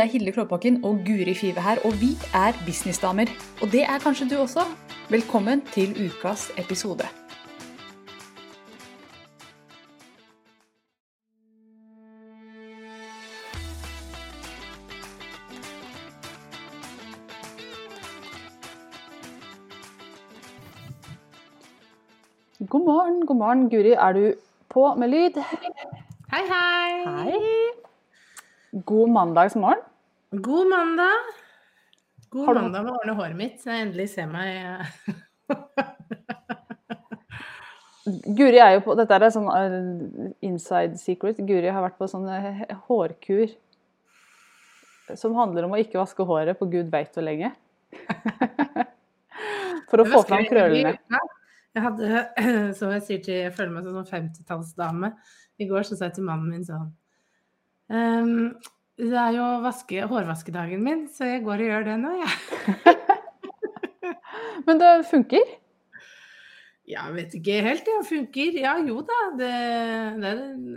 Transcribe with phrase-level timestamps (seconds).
[0.00, 3.26] Det er Hilde Klåbakken og Guri Five her, og vi er businessdamer.
[3.62, 4.60] Og det er kanskje du også.
[5.10, 7.04] Velkommen til ukas episode.
[22.68, 23.70] God morgen, god morgen.
[23.70, 24.34] Guri, er du
[24.68, 25.42] på med lyd?
[26.32, 27.22] Hei, hei.
[27.22, 28.82] Hei.
[28.86, 29.89] God mandagsmorgen.
[30.30, 31.12] God mandag.
[32.30, 34.46] God du- mandag med å ordne håret mitt, så jeg endelig ser meg
[38.38, 39.74] Guri er jo på Dette er sånn eh,
[40.46, 41.36] inside secret.
[41.46, 43.48] Guri har vært på sånn eh, hårkur
[45.18, 47.50] som handler om å ikke vaske håret på gud veit hvor lenge.
[49.90, 50.92] For å få fram krøllene.
[51.74, 52.04] Jeg hadde,
[52.78, 55.08] som jeg sier til, jeg føler meg som sånn 50-tallsdame.
[55.58, 56.88] I går så sa jeg til mannen min sånn
[57.90, 58.54] ehm,
[59.00, 62.96] Det er jo vaske, hårvaskedagen min, så jeg går og gjør det nå, jeg.
[64.66, 65.52] Men det funker.
[66.90, 68.56] Ja, jeg vet ikke helt, det funker.
[68.58, 69.18] Ja, jo da.
[69.38, 69.50] Det,
[70.20, 70.32] det,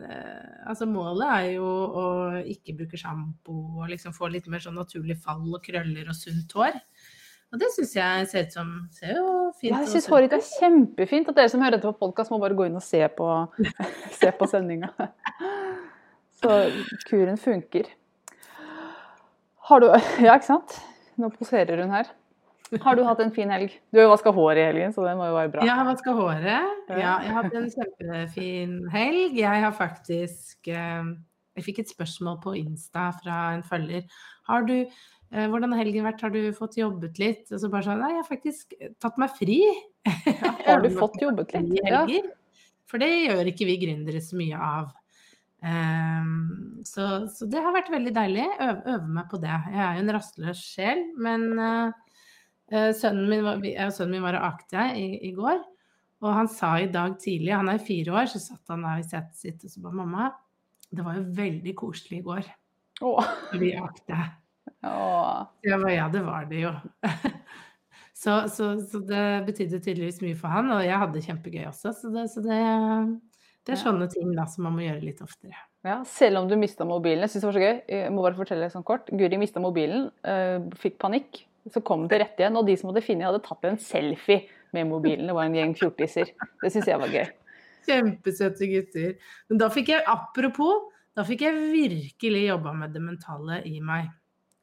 [0.05, 2.05] eh, altså målet er jo å
[2.53, 6.53] ikke bruke sjampo og liksom få litt mer sånn naturlig fall og krøller og sunt
[6.53, 6.77] hår.
[7.53, 9.25] Og det syns jeg ser ut som Ser jo
[9.59, 11.27] fint Jeg og syns håret ditt er kjempefint.
[11.29, 13.27] At dere som hører dette på podkast, må bare gå inn og se på,
[14.19, 14.93] se på sendinga.
[16.43, 16.61] Så
[17.09, 17.89] kuren funker.
[19.69, 19.87] Har du
[20.25, 20.77] Ja, ikke sant?
[21.19, 22.09] Nå poserer hun her.
[22.81, 23.75] Har du hatt en fin helg?
[23.93, 25.65] Du har jo vaska håret i helgen, så det må jo være bra.
[25.67, 26.47] Jeg har vaska håret.
[26.89, 26.95] Ja.
[26.97, 29.37] Ja, jeg har hatt en kjempefin helg.
[29.37, 31.11] Jeg har faktisk eh,
[31.53, 34.07] Jeg fikk et spørsmål på Insta fra en følger.
[34.49, 36.23] Har du eh, hvordan har helgen vært?
[36.25, 37.45] Har du fått jobbet litt?
[37.53, 39.59] Og så bare sånn Nei, jeg har faktisk tatt meg fri.
[40.65, 41.77] Har du fått jobbet litt?
[41.83, 42.07] I Ja.
[42.89, 44.89] For det gjør ikke vi gründere så mye av.
[45.63, 48.47] Ehm, så, så det har vært veldig deilig.
[48.59, 49.53] Øve, øve meg på det.
[49.71, 51.93] Jeg er jo en rastløs sjel, men eh,
[52.73, 55.61] eh, sønnen, min var, jeg og sønnen min var og akte i, i går.
[56.23, 59.07] Og han sa i dag tidlig, han er fire år, så satt han der i
[59.07, 60.29] setet sitt og så ba mamma,
[60.93, 62.47] det var jo veldig koselig i går.
[63.03, 63.33] Åh.
[63.59, 64.19] Vi akte.
[64.87, 65.41] Åh.
[65.67, 66.71] Ja, men ja, det var det jo.
[68.23, 71.91] så, så, så det betydde tydeligvis mye for han, og jeg hadde det kjempegøy også.
[71.97, 72.61] Så det, så det,
[73.65, 73.83] det er Ja.
[73.91, 75.55] sånne ting da som man må gjøre litt oftere.
[75.85, 77.21] Ja, selv om du mista mobilen.
[77.21, 77.81] Jeg synes det var så gøy.
[77.89, 79.07] Jeg må bare fortelle sånn kort.
[79.11, 81.43] Guri mista mobilen, eh, fikk panikk.
[81.69, 84.49] Så kom den til rette igjen, og de som hadde funnet, hadde tatt en selfie
[84.73, 85.27] med mobilen.
[85.27, 86.31] Det var en gjeng fjortiser.
[86.61, 87.29] Det syns jeg var gøy.
[87.87, 89.15] Kjempesøte gutter.
[89.49, 94.09] Men da fikk jeg, apropos, da fikk jeg virkelig jobba med det mentale i meg.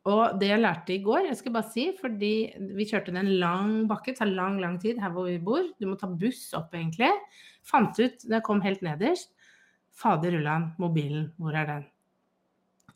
[0.06, 2.32] Og det jeg lærte i går, jeg skal bare si, fordi
[2.74, 5.62] vi kjørte ned en lang bakke, det tar lang, lang tid her hvor vi bor.
[5.78, 7.10] Du må ta buss opp, egentlig.
[7.70, 9.32] Fant ut, da jeg kom helt nederst,
[9.94, 11.84] fader rullan, mobilen, hvor er den?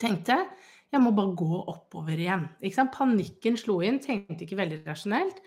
[0.00, 0.40] Tenkte,
[0.94, 2.48] jeg må bare gå oppover igjen.
[2.94, 5.40] Panikken slo inn, tenkte ikke veldig rasjonelt.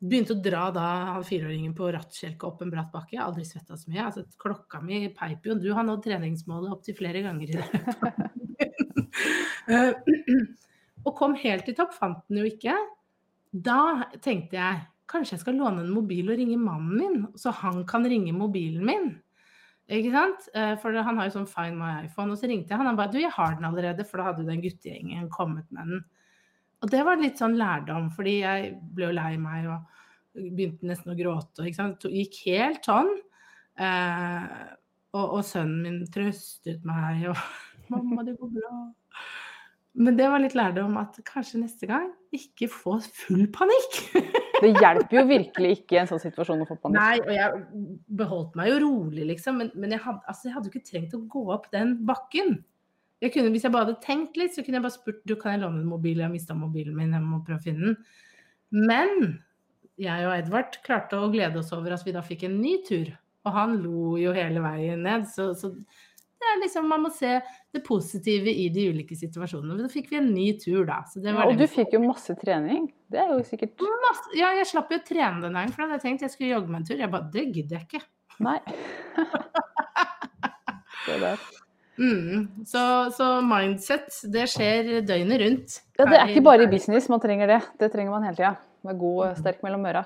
[0.00, 0.86] Begynte å dra da
[1.26, 3.14] fireåringen på rattkjelke opp en bratt bakke.
[3.14, 4.06] Jeg har aldri svetta så mye.
[4.06, 5.58] Altså, klokka mi peip jo.
[5.60, 7.68] Du har nådd treningsmålet opptil flere ganger i det.
[9.70, 9.92] Eh,
[11.06, 12.72] og kom helt til topp, fant den jo ikke.
[13.52, 17.82] Da tenkte jeg kanskje jeg skal låne en mobil og ringe mannen min, så han
[17.88, 19.10] kan ringe mobilen min.
[19.90, 20.46] Ikke sant?
[20.54, 22.30] Eh, For han har jo sånn Find my iPhone.
[22.30, 24.44] Og så ringte jeg han, han bare Du, jeg har den allerede, for da hadde
[24.44, 26.04] jo den guttegjengen kommet med den.
[26.80, 29.98] Og det var litt sånn lærdom, fordi jeg ble jo lei meg og
[30.38, 31.66] begynte nesten å gråte.
[31.66, 32.06] Ikke sant?
[32.06, 33.10] Gikk helt sånn.
[33.80, 34.46] Eh,
[35.10, 37.44] og, og sønnen min trøstet meg og
[37.90, 38.80] 'Mamma, det går bra'.
[39.98, 43.98] Men det var litt lærdom at kanskje neste gang ikke få full panikk.
[44.60, 46.98] Det hjelper jo virkelig ikke i en sånn situasjon å få panikk.
[46.98, 47.60] Nei, og jeg
[48.20, 49.56] beholdt meg jo rolig, liksom.
[49.56, 52.58] Men, men jeg, hadde, altså, jeg hadde jo ikke trengt å gå opp den bakken.
[53.24, 55.56] Jeg kunne, hvis jeg bare hadde tenkt litt, så kunne jeg bare spurt du, kan
[55.56, 56.20] jeg låne en mobil.
[56.20, 57.96] Jeg har mista mobilen min, jeg må prøve å finne den.
[58.76, 59.40] Men
[60.00, 63.10] jeg og Edvard klarte å glede oss over at vi da fikk en ny tur.
[63.48, 65.24] Og han lo jo hele veien ned.
[65.32, 65.72] Så, så
[66.40, 67.34] det er liksom, man må se
[67.74, 69.74] det positive i de ulike situasjonene.
[69.76, 71.02] Men Da fikk vi en ny tur, da.
[71.06, 72.86] Så det Ja, og du fikk jo masse trening.
[73.12, 73.76] Det er jo sikkert
[74.06, 76.32] Masse- Ja, jeg slapp jo å trene den dagen, for da hadde jeg tenkt jeg
[76.34, 76.98] skulle jogge meg en tur.
[77.04, 78.02] Jeg bare, det gidder jeg ikke.
[78.40, 78.58] Nei.
[81.20, 81.38] Der.
[81.98, 82.44] Mm.
[82.64, 82.80] Så,
[83.16, 85.74] så mindset, det skjer døgnet rundt.
[85.98, 87.58] Ja, det er ikke bare i business man trenger det.
[87.80, 88.52] Det trenger man hele tida.
[88.86, 90.04] Med god og sterk mellom øra,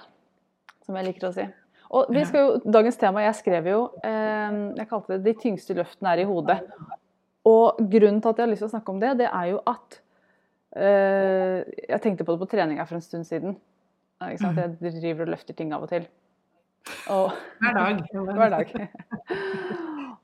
[0.86, 1.44] som jeg liker å si.
[1.90, 5.76] Og vi skal jo, Dagens tema, jeg skrev jo eh, Jeg kalte det 'De tyngste
[5.76, 6.60] løftene er i hodet'.
[7.44, 9.60] Og grunnen til at jeg har lyst til å snakke om det, det er jo
[9.69, 10.00] at
[10.76, 11.60] eh,
[11.90, 13.58] Jeg tenkte på det på trening her for en stund siden.
[14.40, 14.56] Sant?
[14.56, 16.06] Jeg driver og løfter ting av og til.
[17.12, 18.00] Og, Hver dag.
[18.38, 18.72] hver dag.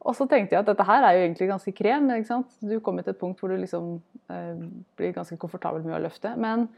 [0.00, 2.08] Og så tenkte jeg at dette her er jo egentlig ganske krem.
[2.16, 2.54] ikke sant?
[2.64, 3.98] Du kommer til et punkt hvor du liksom
[4.32, 4.62] eh,
[4.96, 6.32] blir ganske komfortabel med å løfte.
[6.40, 6.68] Men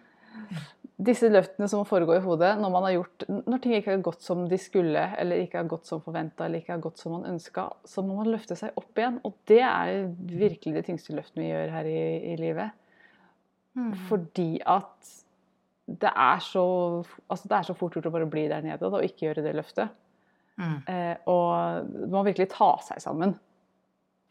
[1.07, 4.25] disse løftene som foregår i hodet når man har gjort, når ting ikke har gått
[4.25, 7.27] som de skulle, eller ikke har gått som forventa, eller ikke har gått som man
[7.33, 9.19] ønska, så må man løfte seg opp igjen.
[9.27, 12.03] Og det er virkelig de tyngste løftene vi gjør her i,
[12.33, 12.79] i livet.
[13.79, 13.93] Mm.
[14.09, 15.13] Fordi at
[16.03, 16.65] det er, så,
[17.27, 19.57] altså det er så fort gjort å bare bli der nede og ikke gjøre det
[19.59, 19.93] løftet.
[20.61, 20.77] Mm.
[20.87, 23.35] Eh, og man må virkelig ta seg sammen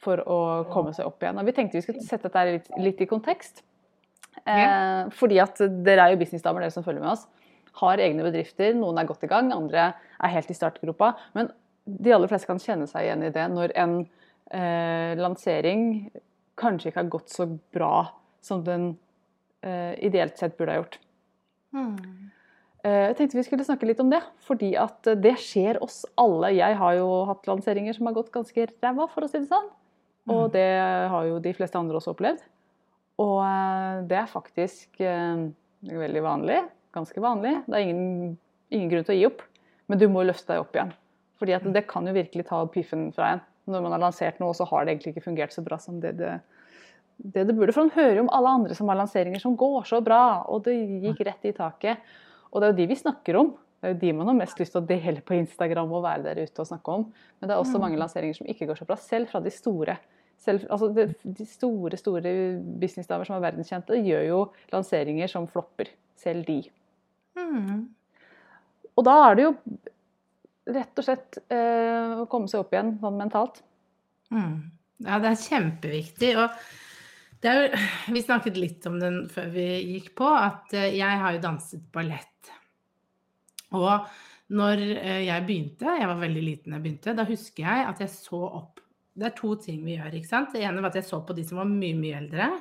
[0.01, 0.37] for å
[0.71, 1.37] komme seg opp igjen.
[1.41, 3.63] Og vi tenkte vi skulle sette dette litt, litt i kontekst.
[4.49, 7.27] Eh, fordi at dere er jo businessdamer, dere som følger med oss.
[7.81, 8.73] Har egne bedrifter.
[8.77, 11.13] Noen er godt i gang, andre er helt i startgropa.
[11.37, 11.51] Men
[11.85, 13.95] de aller fleste kan kjenne seg igjen i det når en
[14.53, 16.11] eh, lansering
[16.59, 18.11] kanskje ikke har gått så bra
[18.45, 18.91] som den
[19.65, 20.99] eh, ideelt sett burde ha gjort.
[21.71, 21.95] Hmm.
[22.83, 26.53] Eh, jeg tenkte vi skulle snakke litt om det, fordi at det skjer oss alle.
[26.57, 29.69] Jeg har jo hatt lanseringer som har gått ganske ræva, for å si det sånn.
[30.29, 30.51] Og mm.
[30.53, 30.69] det
[31.09, 32.43] har jo de fleste andre også opplevd.
[33.21, 35.45] Og eh, det er faktisk eh,
[35.91, 36.61] veldig vanlig.
[36.95, 37.53] Ganske vanlig.
[37.67, 38.33] Det er ingen,
[38.73, 39.45] ingen grunn til å gi opp,
[39.91, 40.93] men du må løfte deg opp igjen.
[41.41, 43.45] Fordi det kan jo virkelig ta piffen fra en.
[43.71, 46.15] Når man har lansert noe, så har det egentlig ikke fungert så bra som det
[46.19, 46.35] det,
[47.17, 47.73] det, det burde.
[47.73, 50.65] For man hører jo om alle andre som har lanseringer som går så bra, og
[50.65, 50.75] det
[51.05, 52.01] gikk rett i taket.
[52.51, 53.53] Og det er jo de vi snakker om.
[53.81, 56.25] Det er jo de man har mest lyst til å dele på Instagram og være
[56.27, 57.07] der ute og snakke om.
[57.39, 57.85] Men det er også mm.
[57.85, 59.97] mange lanseringer som ikke går så bra, selv fra de store.
[60.41, 62.33] Selv, altså de, de, store store
[62.81, 64.39] businessdamer som er verdenskjente, gjør jo
[64.73, 65.91] lanseringer som flopper.
[66.17, 66.59] Selv de.
[67.37, 67.87] Mm.
[68.97, 69.55] Og da er det jo
[70.71, 73.61] rett og slett eh, å komme seg opp igjen sånn mentalt.
[74.33, 74.55] Mm.
[75.05, 76.33] Ja, det er kjempeviktig.
[76.41, 77.55] Og jo,
[78.13, 81.85] vi snakket litt om den før vi gikk på, at eh, jeg har jo danset
[81.93, 82.27] ballett
[83.77, 84.11] og
[84.51, 88.03] når eh, jeg begynte, jeg var veldig liten da jeg begynte, da husker jeg at
[88.03, 88.80] jeg så opp
[89.17, 90.53] Det er to ting vi gjør, ikke sant.
[90.55, 92.51] Det ene var at jeg så på de som var mye, mye eldre.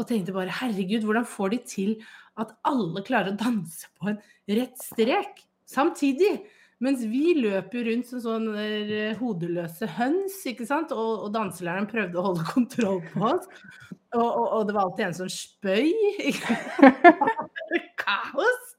[0.00, 1.92] Og tenkte bare herregud, hvordan får de til
[2.40, 4.18] at alle klarer å danse på en
[4.50, 6.38] rett strek samtidig?
[6.80, 10.94] Mens vi løper rundt som sånne eh, hodeløse høns, ikke sant.
[10.96, 13.46] Og, og danselæreren prøvde å holde kontroll på oss.
[14.16, 15.92] Og, og, og det var alltid en som spøy.
[18.00, 18.72] Kaos!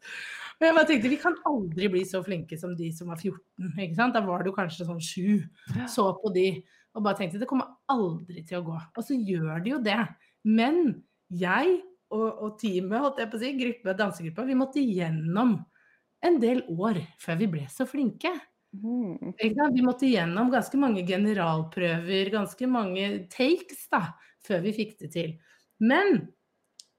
[0.58, 3.38] Men jeg bare tenkte, Vi kan aldri bli så flinke som de som var 14.
[3.86, 4.18] ikke sant?
[4.18, 5.46] Da var du kanskje sånn sju.
[5.90, 6.48] Så på de
[6.96, 8.78] og bare tenkte det kommer aldri til å gå.
[8.98, 10.00] Og så gjør det jo det.
[10.48, 10.82] Men
[11.32, 11.80] jeg
[12.12, 15.56] og, og teamet, holdt jeg på å si, gruppe, dansegruppa, vi måtte gjennom
[16.22, 18.34] en del år før vi ble så flinke.
[18.72, 19.34] Mm.
[19.40, 24.14] Vi måtte gjennom ganske mange generalprøver, ganske mange takes, da,
[24.46, 25.34] før vi fikk det til.
[25.84, 26.28] Men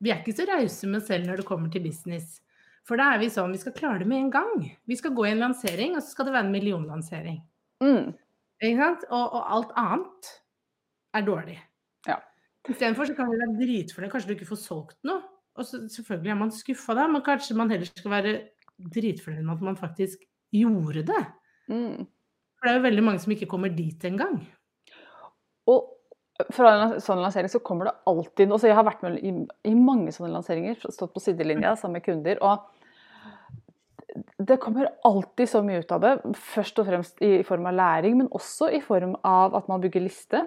[0.03, 2.41] vi er ikke så rause med oss selv når det kommer til business.
[2.89, 4.65] For da er vi sånn, vi skal klare det med en gang.
[4.91, 7.39] Vi skal gå i en lansering, og så skal det være en millionlansering.
[7.85, 8.11] Mm.
[8.63, 9.05] Ikke sant?
[9.11, 10.33] Og, og, alt annet
[11.19, 11.59] er dårlig.
[12.07, 12.19] Ja.
[12.69, 14.13] Istedenfor så kan du være dritfornøyd.
[14.13, 15.23] Kanskje du ikke får solgt noe.
[15.59, 18.35] Og så, selvfølgelig er man skuffa da, men kanskje man heller skal være
[18.95, 20.23] dritfornøyd med at man faktisk
[20.55, 21.25] gjorde det.
[21.69, 22.07] Mm.
[22.57, 24.39] For det er jo veldig mange som ikke kommer dit engang.
[25.71, 25.91] Og
[26.55, 28.63] fra en sånn lansering så kommer det alltid noe.
[28.65, 29.35] Jeg har vært med i,
[29.69, 32.41] i, mange sånne lanseringer, stått på sidelinja sammen med kunder.
[32.41, 32.71] og
[34.39, 36.13] det kommer alltid så mye ut av det.
[36.55, 40.03] Først og fremst i form av læring, men også i form av at man bygger
[40.05, 40.41] liste.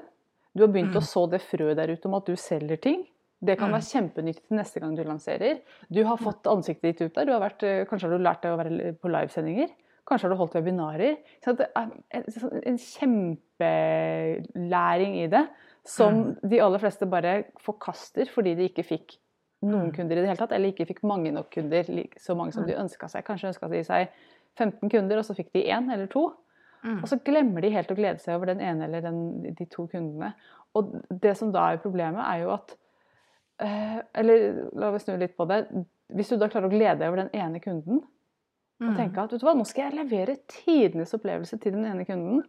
[0.55, 1.01] Du har begynt mm.
[1.01, 2.99] å så det frøet der ute om at du selger ting.
[3.45, 3.75] Det kan mm.
[3.75, 5.55] være kjempenyttig til neste gang du lanserer.
[5.91, 7.33] Du har fått ansiktet ditt ut der.
[7.33, 9.69] Har vært, kanskje har du lært deg å være på livesendinger.
[10.05, 11.13] Kanskje har du holdt webinarer.
[11.43, 11.87] Så det er
[12.69, 15.45] en kjempelæring i det
[15.85, 16.49] som mm.
[16.49, 19.07] de aller fleste bare forkaster fordi de ikke fikk
[19.63, 19.93] noen mm.
[19.95, 21.87] kunder i det hele tatt, eller ikke fikk mange nok kunder,
[22.21, 23.25] så mange som de ønska seg.
[23.27, 24.09] Kanskje ønska de seg
[24.59, 26.27] 15 kunder, og så fikk de én eller to.
[26.85, 26.99] Mm.
[27.01, 29.19] Og så glemmer de helt å glede seg over den ene eller den,
[29.57, 30.33] de to kundene.
[30.77, 32.75] Og det som da er problemet, er jo at
[33.63, 35.63] eh, Eller la oss snu litt på det.
[36.13, 38.03] Hvis du da klarer å glede deg over den ene kunden,
[38.83, 42.03] og tenke at vet du hva, nå skal jeg levere tidenes opplevelse til den ene
[42.07, 42.41] kunden,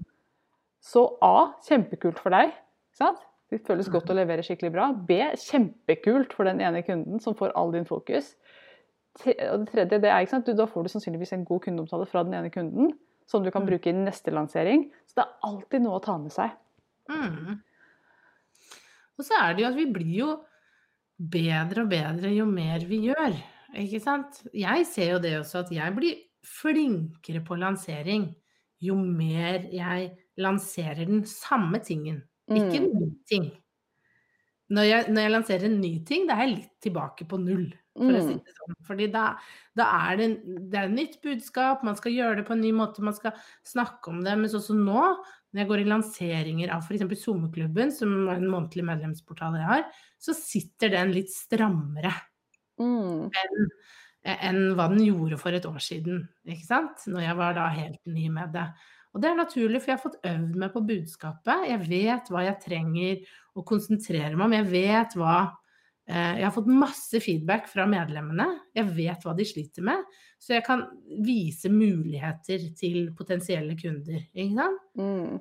[0.83, 2.51] så A, kjempekult for deg.
[2.97, 3.23] Sant?
[3.51, 4.89] Det føles godt å levere skikkelig bra.
[5.07, 5.21] B.
[5.39, 8.33] Kjempekult for den ene kunden som får all din fokus.
[9.25, 10.51] Og det tredje, det er, ikke sant?
[10.59, 12.93] Da får du sannsynligvis en god kundeomtale fra den ene kunden
[13.31, 13.71] som du kan mm.
[13.71, 14.89] bruke i neste lansering.
[15.07, 16.53] Så det er alltid noe å ta med seg.
[17.11, 17.57] Mm.
[19.17, 20.31] Og så er det jo at vi blir jo
[21.17, 23.39] bedre og bedre jo mer vi gjør.
[23.79, 24.43] Ikke sant?
[24.55, 28.29] Jeg ser jo det også at jeg blir flinkere på lansering
[28.85, 32.21] jo mer jeg lanserer den samme tingen
[32.53, 32.93] ikke mm.
[33.01, 33.49] ny ting.
[34.77, 37.69] Når jeg, når jeg, lanserer en ny ting, da er jeg litt tilbake på null.
[37.97, 38.41] For å si mm.
[38.45, 38.77] det sånn.
[38.85, 39.25] Fordi da,
[39.79, 40.29] da er det,
[40.73, 44.13] det er nytt budskap, man skal gjøre det på en ny måte, man skal snakke
[44.13, 44.35] om det.
[44.37, 45.05] Men sånn som nå,
[45.55, 47.07] når jeg går i lanseringer av f.eks.
[47.23, 49.87] SoMe-klubben, som er en månedlig medlemsportal jeg har,
[50.21, 52.15] så sitter den litt strammere
[52.77, 53.31] Mm.
[53.33, 53.69] enn
[54.27, 57.05] en hva den gjorde for et år siden, ikke sant?
[57.07, 58.67] Når jeg var da helt ny med det.
[59.17, 61.63] Og det er naturlig, for jeg har fått øvd meg på budskapet.
[61.71, 64.55] Jeg vet hva jeg trenger å konsentrere meg om.
[64.59, 65.37] Jeg vet hva
[66.05, 68.51] eh, Jeg har fått masse feedback fra medlemmene.
[68.77, 70.05] Jeg vet hva de sliter med.
[70.37, 70.85] Så jeg kan
[71.25, 74.85] vise muligheter til potensielle kunder, ikke sant?
[75.01, 75.41] Mm.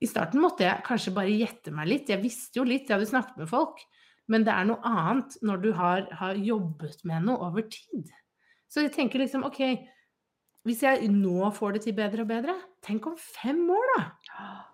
[0.00, 2.08] I starten måtte jeg kanskje bare gjette meg litt.
[2.08, 3.84] Jeg visste jo litt, jeg hadde snakket med folk.
[4.32, 8.08] Men det er noe annet når du har, har jobbet med noe over tid.
[8.72, 9.60] Så jeg tenker liksom OK,
[10.68, 14.02] hvis jeg nå får det til bedre og bedre, tenk om fem år, da!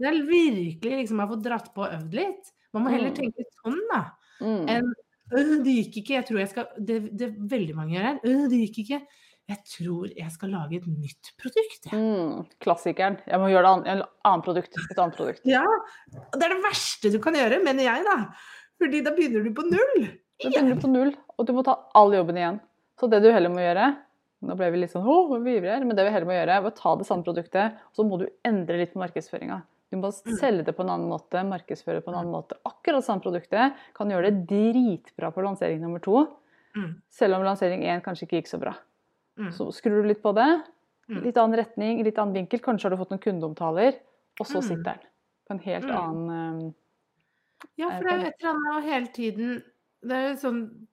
[0.01, 2.51] Det er virkelig liksom har fått dratt på og øvd litt.
[2.75, 3.19] Man må heller Mm.
[3.21, 4.01] tenke sånn, da.
[4.41, 4.65] Mm.
[4.69, 4.89] Enn
[5.35, 8.19] «Øh, det gikk ikke, jeg tror jeg skal Det, det veldig mange gjør her.
[8.25, 9.01] «Øh, det gikk ikke.
[9.49, 11.99] Jeg tror jeg skal lage et nytt produkt, Ja.
[11.99, 12.47] Mm.
[12.61, 13.17] Klassikeren.
[13.27, 14.75] Jeg må gjøre det an et annet produkt.
[14.91, 15.41] Et annet produkt.
[15.47, 15.65] Ja.
[16.35, 18.17] Det er det verste du kan gjøre, mener jeg, da.
[18.83, 20.09] Fordi da begynner du på null.
[20.43, 22.61] Da begynner du på null, og du må ta all jobben igjen.
[22.99, 23.97] Så det du heller må gjøre
[24.45, 26.67] Nå ble vi litt sånn åh, vi ivrer, men det vi heller må gjøre, er
[26.69, 29.63] å ta det samme produktet, og så må du endre litt på markedsføringa.
[29.91, 32.59] Du må selge det på en annen måte, markedsføre det på en annen måte.
[32.69, 36.27] Akkurat samme produktet kan gjøre det dritbra på lansering nummer to,
[36.77, 37.01] Mm.
[37.09, 38.75] selv om lansering én kanskje ikke gikk så bra.
[39.39, 39.51] Mm.
[39.53, 40.63] Så skrur du litt på det,
[41.09, 41.23] Mm.
[41.23, 42.61] litt annen retning, litt annen vinkel.
[42.61, 43.95] Kanskje har du fått noen kundeomtaler,
[44.41, 44.63] og så Mm.
[44.63, 45.01] sitter den
[45.49, 45.97] på en helt Mm.
[45.97, 46.75] annen
[47.77, 49.63] Ja, for det er jo et eller annet å hele tiden
[50.03, 50.87] Det er jo sånn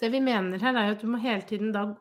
[0.00, 1.96] Det vi mener her, er jo at du må hele tiden da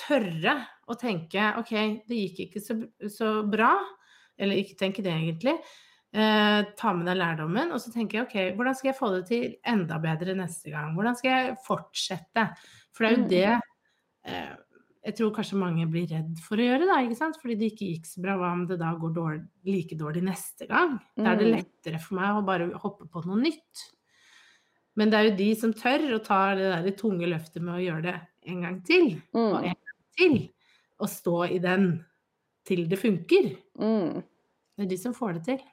[0.00, 0.56] tørre
[0.90, 1.74] å tenke OK,
[2.08, 2.78] det gikk ikke så,
[3.10, 3.72] så bra.
[4.38, 5.54] Eller ikke tenke det, egentlig.
[6.14, 9.24] Eh, ta med deg lærdommen, og så tenker jeg OK, hvordan skal jeg få det
[9.30, 10.92] til enda bedre neste gang?
[10.94, 12.44] Hvordan skal jeg fortsette?
[12.94, 13.30] For det er jo Mm.
[13.32, 13.60] det
[14.30, 14.54] eh,
[15.04, 17.36] jeg tror kanskje mange blir redd for å gjøre, da, ikke sant?
[17.40, 18.36] fordi det ikke gikk så bra.
[18.40, 20.94] Hva om det da går dårlig, like dårlig neste gang?
[21.18, 21.56] Da er det Mm.
[21.58, 23.84] lettere for meg å bare hoppe på noe nytt.
[24.96, 27.84] Men det er jo de som tør å ta det der tunge løftet med å
[27.84, 29.64] gjøre det en gang til, og mm.
[29.64, 29.83] en gang
[30.18, 30.36] til,
[31.02, 32.04] å stå i den
[32.68, 33.50] til det funker.
[33.78, 34.22] Mm.
[34.76, 35.64] Det er de som får det til.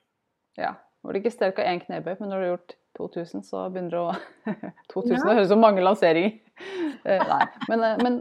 [0.59, 0.73] Ja.
[1.03, 3.89] Var det ikke sterk av én knebøy, men når du har gjort 2000, så begynner
[3.95, 4.11] det å
[4.93, 5.23] 2000 Ja.
[5.23, 6.35] det høres ut som mange lanseringer.
[7.05, 8.19] Eh, nei, men, eh, men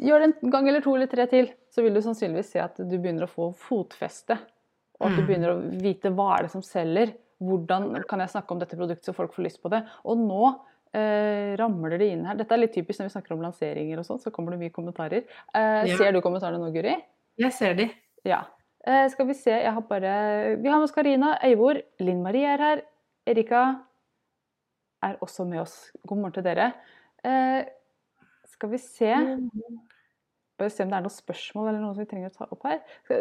[0.00, 2.76] gjør det en gang eller to eller tre til, så vil du sannsynligvis se at
[2.80, 4.38] du begynner å få fotfeste.
[5.00, 5.26] Og at du Mm.
[5.28, 7.12] begynner å vite hva er det som selger.
[7.42, 9.82] Hvordan kan jeg snakke om dette produktet så folk får lyst på det.
[10.06, 10.60] Og nå
[10.94, 12.36] eh, ramler det inn her.
[12.40, 14.74] Dette er litt typisk når vi snakker om lanseringer og sånn, så kommer det mye
[14.74, 15.24] kommentarer.
[15.54, 15.96] Eh, Ja.
[15.96, 16.96] Ser du kommentarene nå, Guri?
[17.40, 17.88] Jeg ser de.
[18.28, 18.44] Ja.
[18.86, 22.46] Eh, skal vi se, jeg har bare Vi har med oss Karina, Eivor, Linn Marie
[22.46, 22.82] er her.
[23.26, 23.62] Erika
[25.02, 25.92] er også med oss.
[26.06, 26.72] God morgen til dere.
[27.24, 27.64] Eh,
[28.52, 29.14] skal vi se
[30.58, 32.62] Bare se om det er noen spørsmål eller noe som vi trenger å ta opp
[32.68, 32.80] her.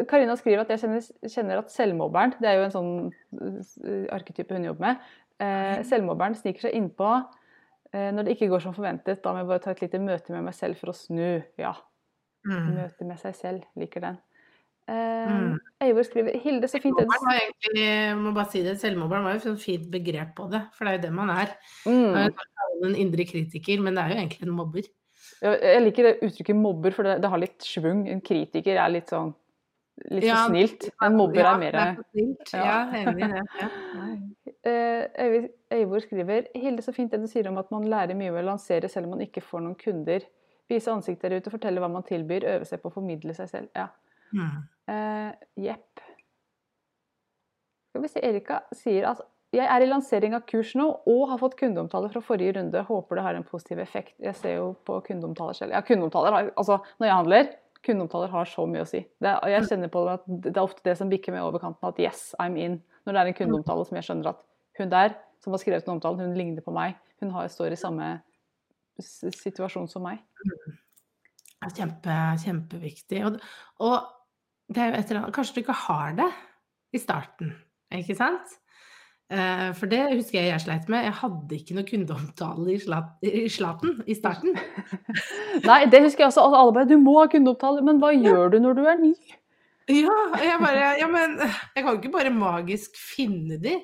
[0.09, 2.91] Karina skriver at jeg kjenner, kjenner at selvmobberen Det er jo en sånn
[3.39, 4.97] eh, arketype hun jobber med.
[5.41, 7.07] Eh, selvmobberen sniker seg innpå
[7.93, 9.21] når det ikke går som forventet.
[9.23, 11.43] Da må jeg bare ta et lite møte med meg selv for å snu.
[11.59, 11.73] Ja,
[12.41, 12.71] Mm.
[12.73, 13.65] Møte med seg selv.
[13.77, 14.15] Liker den.
[14.89, 15.59] Eh, Mm.
[15.85, 19.59] Eivor skriver Hilde, så fint egentlig, jeg må bare si det, selvmobberen var jo et
[19.61, 21.51] fint begrep på det, for det er jo det man er.
[21.85, 22.15] mm.
[22.17, 22.31] Er
[22.87, 24.81] en indre kritiker, men det er jo egentlig en mobber.
[25.43, 28.07] Jeg liker det uttrykket mobber, for det, det har litt schwung.
[28.09, 29.35] En kritiker er litt sånn
[30.09, 30.89] litt Ja, så snilt.
[31.03, 31.95] En mobber Ja, er mer er.
[32.53, 33.43] Ja, enig i det.
[33.61, 33.69] Ja.
[34.67, 38.29] Eh, Eivor- Eivor skriver Hilde, så fint det du sier om at man lærer mye
[38.33, 40.27] ved å lansere selv om man ikke får noen kunder.
[40.69, 43.71] Vise ansiktet der ute, fortelle hva man tilbyr, øve seg på å formidle seg selv.
[43.75, 43.89] Ja.
[44.31, 44.61] Mm.
[44.87, 46.03] Uh, Jepp.
[47.91, 51.39] Skal vi se, Erika sier at jeg er i lansering av kurs nå og har
[51.41, 52.85] fått kundeomtale fra forrige runde.
[52.87, 54.13] Håper det har en positiv effekt.
[54.23, 55.75] Jeg ser jo på kundeomtaler selv.
[55.75, 57.49] Ja, kundeomtaler har, altså når jeg handler,
[57.83, 59.01] kundeomtaler har så mye å si.
[59.19, 61.89] Det er, jeg kjenner på at det er ofte det som bikker med over kanten,
[61.89, 62.79] at yes, I'm in.
[63.03, 64.39] Når det er en kundeomtale som jeg skjønner at
[64.83, 66.97] hun der, som har skrevet den omtalen, hun ligner på meg.
[67.21, 68.13] Hun har, står i samme
[69.01, 70.21] situasjon som meg.
[71.75, 73.21] Kjempe, kjempeviktig.
[73.27, 73.37] Og,
[73.85, 76.29] og det er jo et eller annet Kanskje du ikke har det
[76.95, 77.53] i starten,
[77.93, 78.57] ikke sant?
[79.31, 81.05] Eh, For det husker jeg jeg sleit med.
[81.07, 84.57] Jeg hadde ikke noe kundeomtale i, slat, i slaten i starten.
[85.69, 86.43] Nei, det husker jeg også.
[86.43, 89.13] Altså, alle bare Du må ha kundeomtale, men hva gjør du når du er ny?
[89.91, 93.77] Ja, jeg bare Ja, men jeg kan jo ikke bare magisk finne de.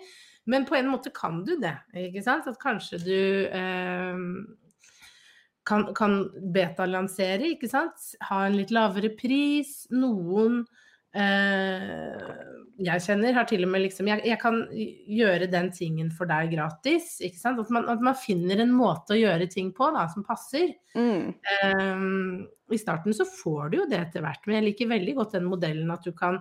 [0.47, 1.75] Men på en måte kan du det,
[2.07, 2.47] ikke sant?
[2.47, 3.19] At kanskje du
[3.51, 4.21] eh,
[5.67, 6.19] kan, kan
[6.55, 8.11] betalansere, ikke sant?
[8.29, 9.83] Ha en litt lavere pris.
[9.91, 10.61] Noen
[11.17, 12.45] eh,
[12.77, 16.51] jeg kjenner har til og med liksom jeg, jeg kan gjøre den tingen for deg
[16.53, 17.15] gratis.
[17.25, 17.61] ikke sant?
[17.63, 20.75] At man, at man finner en måte å gjøre ting på da, som passer.
[20.93, 21.33] Mm.
[21.65, 25.37] Um, I starten så får du jo det etter hvert, men jeg liker veldig godt
[25.39, 26.39] den modellen at du kan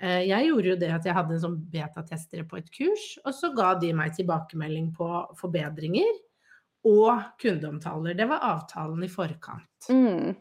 [0.00, 3.52] jeg gjorde jo det at jeg hadde en sånn betatestere på et kurs, og så
[3.56, 5.08] ga de meg tilbakemelding på
[5.40, 6.18] forbedringer
[6.86, 8.14] og kundeomtaler.
[8.14, 9.88] Det var avtalen i forkant.
[9.90, 10.36] Mm.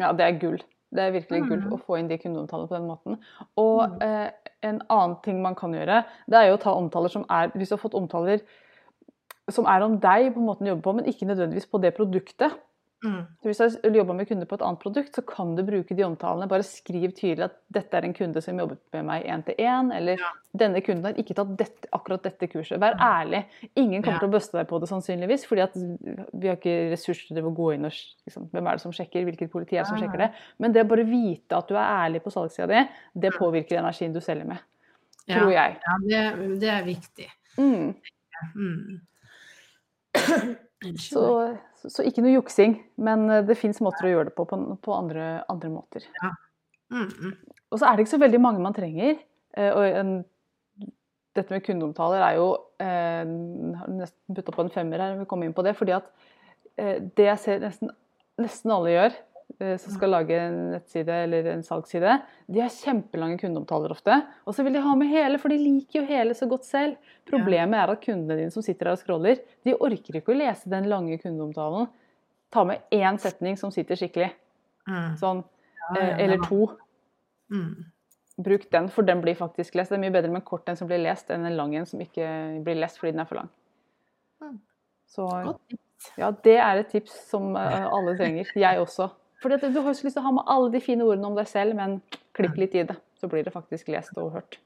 [0.00, 0.62] Ja, det er gull.
[0.92, 1.72] Det er virkelig gull Mm.
[1.72, 3.18] å få inn de kundeomtalene på den måten.
[3.56, 4.02] Og Mm.
[4.02, 4.30] eh,
[4.62, 7.68] en annen ting man kan gjøre, det er jo å ta omtaler som er Hvis
[7.68, 8.40] du har fått omtaler
[9.50, 12.52] som er om deg, på måten du jobber på, men ikke nødvendigvis på det produktet.
[13.02, 13.22] Mm.
[13.42, 16.04] Så hvis du jobber med kunder på et annet produkt, så kan du bruke de
[16.06, 16.46] omtalene.
[16.48, 19.90] Bare skriv tydelig at dette er en kunde som jobbet med meg én til én,
[19.96, 20.28] eller Ja.
[20.54, 22.78] denne kunden har ikke tatt dette, akkurat dette kurset.
[22.78, 23.44] Vær ærlig.
[23.74, 24.22] Ingen kommer Ja.
[24.22, 27.54] til å bøste deg på det sannsynligvis, fordi at vi har ikke ressurser til å
[27.54, 29.24] gå inn og liksom, Hvem er det som sjekker?
[29.24, 30.32] Hvilket politi er det som sjekker det?
[30.58, 34.12] Men det å bare vite at du er ærlig på salgssida di, det påvirker energien
[34.12, 34.58] du selger med.
[35.28, 35.76] Tror jeg.
[35.86, 35.98] Ja,
[36.38, 37.28] det, det er viktig.
[37.58, 37.94] Mm.
[38.56, 39.00] Mm.
[40.98, 41.24] Så,
[41.86, 44.96] så, ikke noe juksing, men eh, det fins måter å gjøre det på på, på
[44.96, 46.06] andre, andre måter.
[46.92, 47.32] Mm, mm.
[47.72, 49.16] Og så er det ikke så veldig mange man trenger.
[49.56, 50.12] eh, Og en,
[51.36, 52.48] dette med kundeomtaler er jo
[52.82, 53.24] eh,
[53.80, 55.76] har nesten putta på en femmer her, vi kommer inn på det.
[55.78, 56.10] fordi at
[56.76, 57.92] eh, det jeg ser nesten,
[58.40, 59.20] nesten alle gjør,
[59.58, 62.16] som skal lage en nettside eller en salgsside,
[62.46, 64.18] de har kjempelange kundeomtaler ofte.
[64.46, 67.12] Og så vil de ha med hele, for de liker jo hele så godt selv.
[67.28, 70.72] Problemet er at kundene dine som sitter her og scroller, de orker ikke å lese
[70.72, 71.90] den lange kundeomtalen.
[72.52, 74.32] Ta med én setning som sitter skikkelig.
[74.88, 75.14] Mm.
[75.20, 75.44] Sånn,
[75.96, 76.66] eh, eller to.
[77.52, 77.86] Mm.
[78.42, 79.92] Bruk den, for den blir faktisk lest.
[79.92, 81.88] Det er mye bedre med en kort en som blir lest, enn en lang en
[81.88, 82.26] som ikke
[82.64, 83.50] blir lest fordi den er for lang.
[84.42, 84.60] Mm.
[85.12, 85.28] Så
[86.18, 88.48] ja, det er et tips som eh, alle trenger.
[88.58, 89.10] Jeg også.
[89.42, 91.38] Fordi at du har så lyst til å ha med alle de fine ordene om
[91.38, 91.98] deg selv, men
[92.36, 92.96] klipp litt i det.
[93.18, 94.58] Så blir det faktisk lest og hørt.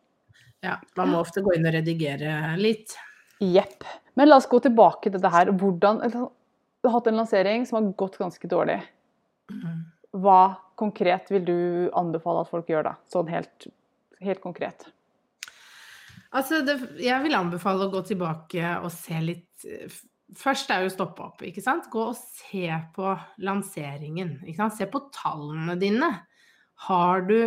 [0.65, 2.97] Ja, man må ofte gå inn og redigere litt.
[3.41, 3.85] Jepp.
[4.17, 5.53] Men la oss gå tilbake til det her.
[5.53, 8.79] Hvordan Du har hatt en lansering som har gått ganske dårlig.
[9.51, 9.81] Mm.
[10.23, 10.41] Hva
[10.79, 11.59] konkret vil du
[11.97, 12.93] anbefale at folk gjør da?
[13.11, 13.69] Sånn helt,
[14.23, 14.87] helt konkret.
[16.37, 19.93] Altså, det, jeg vil anbefale å gå tilbake og se litt eh,
[20.35, 21.87] Først er jo stoppe opp, ikke sant.
[21.93, 23.13] Gå og se på
[23.47, 24.41] lanseringen.
[24.43, 24.75] Ikke sant?
[24.75, 26.09] Se på tallene dine.
[26.89, 27.39] Har du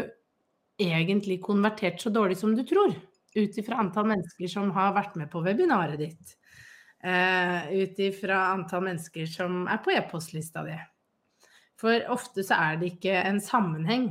[0.79, 2.93] egentlig konvertert så dårlig som du tror?
[3.35, 6.37] Ut ifra antall mennesker som har vært med på webinaret ditt.
[7.03, 10.77] Uh, Ut ifra antall mennesker som er på e-postlista di.
[11.79, 14.09] For ofte så er det ikke en sammenheng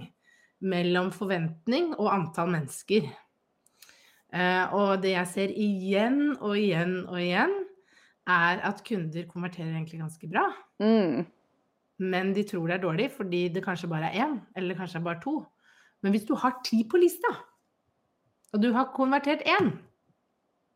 [0.64, 3.08] mellom forventning og antall mennesker.
[4.28, 7.58] Uh, og det jeg ser igjen og igjen og igjen,
[8.28, 10.44] er at kunder konverterer egentlig ganske bra.
[10.82, 11.26] Mm.
[11.98, 15.22] Men de tror det er dårlig fordi det kanskje bare er én, eller kanskje bare
[15.22, 15.40] to.
[16.02, 17.30] Men hvis du har ti på lista,
[18.54, 19.72] og du har konvertert én,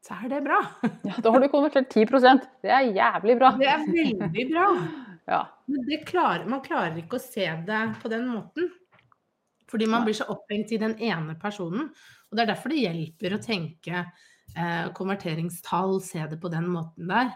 [0.03, 0.59] så er det bra.
[1.09, 3.53] Ja, da har du konvertert 10% Det er jævlig bra.
[3.59, 4.69] Det er veldig bra.
[5.31, 5.45] Ja.
[5.71, 8.73] Men det klarer, man klarer ikke å se det på den måten.
[9.71, 11.93] Fordi man blir så opphengt i den ene personen.
[12.27, 14.03] Og det er derfor det hjelper å tenke
[14.97, 17.31] konverteringstall, se det på den måten der.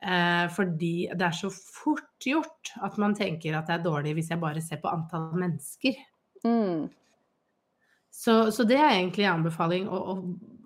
[0.00, 4.30] Eh, fordi det er så fort gjort at man tenker at det er dårlig hvis
[4.32, 5.98] jeg bare ser på antall mennesker.
[6.46, 6.88] Mm.
[8.10, 10.14] Så, så det er egentlig en anbefaling å, å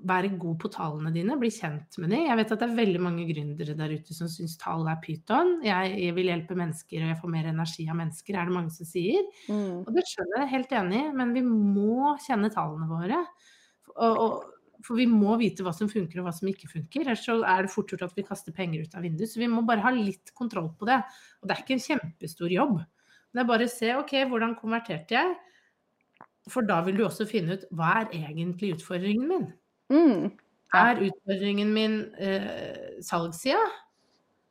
[0.07, 2.25] være god på tallene dine, bli kjent med dem.
[2.29, 5.59] Jeg vet at det er veldig mange gründere der ute som syns tall er pyton.
[5.67, 8.75] Jeg, jeg vil hjelpe mennesker, og jeg får mer energi av mennesker, er det mange
[8.75, 9.29] som sier.
[9.49, 9.83] Mm.
[9.83, 13.23] Og det skjønner jeg helt enig i, men vi må kjenne tallene våre.
[13.95, 14.54] Og, og,
[14.85, 17.07] for vi må vite hva som funker og hva som ikke funker.
[17.07, 19.31] Ellers så er det fort gjort at vi kaster penger ut av vinduet.
[19.33, 20.99] Så vi må bare ha litt kontroll på det.
[21.41, 22.79] Og det er ikke en kjempestor jobb.
[23.35, 25.35] Det er bare å se OK, hvordan konverterte jeg?
[26.53, 29.47] For da vil du også finne ut hva er egentlig utfordringen min.
[29.89, 30.27] Mm.
[30.75, 30.83] Ja.
[30.91, 33.65] Er utfordringen min eh, salgssida?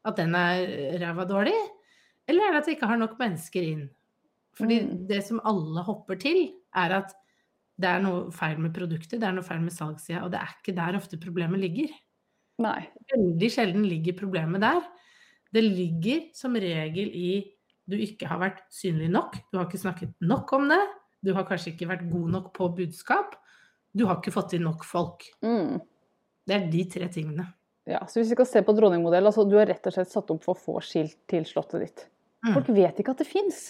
[0.03, 1.55] At den er ræva dårlig?
[2.27, 3.85] Eller er det at jeg ikke har nok mennesker inn?
[4.57, 5.07] Fordi Mm.
[5.07, 7.13] det som alle hopper til, er at
[7.83, 10.55] det er noe feil med produktet, det er noe feil med salgssida, og det er
[10.55, 11.93] ikke der ofte problemet ligger.
[12.63, 12.79] Nei.
[13.11, 14.83] Veldig sjelden ligger problemet der.
[15.53, 17.29] Det ligger som regel i
[17.89, 20.79] du ikke har vært synlig nok, du har ikke snakket nok om det,
[21.23, 23.35] du har kanskje ikke vært god nok på budskap,
[23.91, 25.27] du har ikke fått inn nok folk.
[25.43, 25.81] Mm.
[26.47, 27.49] Det er de tre tingene.
[27.87, 30.31] Ja, så hvis vi skal se på dronningmodell, altså du har rett og slett satt
[30.31, 32.05] opp for få skilt til slottet ditt.
[32.45, 32.53] Mm.
[32.55, 33.65] Folk vet ikke at det fins.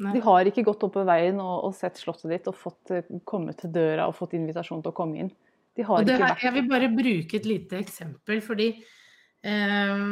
[0.00, 0.14] Nei.
[0.16, 3.52] De har ikke gått oppover veien og, og sett slottet ditt og fått eh, komme
[3.58, 5.30] til døra og fått invitasjon til å komme inn.
[5.76, 10.02] De har ikke her, jeg vil bare bruke et lite eksempel, fordi eh,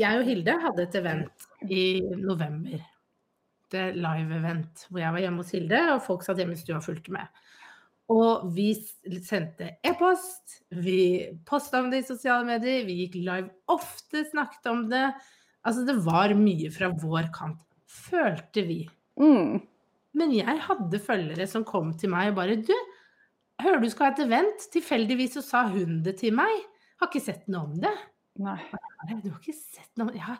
[0.00, 1.84] jeg og Hilde hadde et event i
[2.16, 2.80] november.
[3.74, 6.88] Det live-event hvor jeg var hjemme hos Hilde, og folk satt hjemme i stua og
[6.88, 7.44] fulgte med.
[8.12, 8.70] Og vi
[9.24, 10.98] sendte e-post, vi
[11.48, 15.06] posta om det i sosiale medier, vi gikk live ofte, snakket om det.
[15.64, 18.82] Altså det var mye fra vår kant, følte vi.
[19.20, 19.60] Mm.
[20.14, 22.74] Men jeg hadde følgere som kom til meg og bare Du,
[23.62, 24.66] hører du skal ha et event.
[24.74, 26.52] Tilfeldigvis så sa hun det til meg.
[27.02, 27.90] Har ikke sett noe om det.
[28.42, 28.60] Nei.
[29.22, 30.36] Du har ikke sett noe om ja.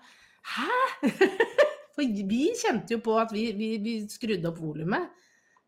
[0.54, 0.68] Hæ?
[1.94, 5.10] For vi kjente jo på at vi, vi, vi skrudde opp volumet.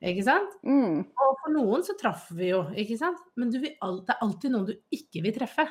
[0.06, 0.54] Ikke sant?
[0.66, 1.04] Mm.
[1.06, 3.20] Og for noen så traff vi jo, ikke sant.
[3.38, 3.72] Men du vil,
[4.04, 5.66] det er alltid noen du ikke vil treffe.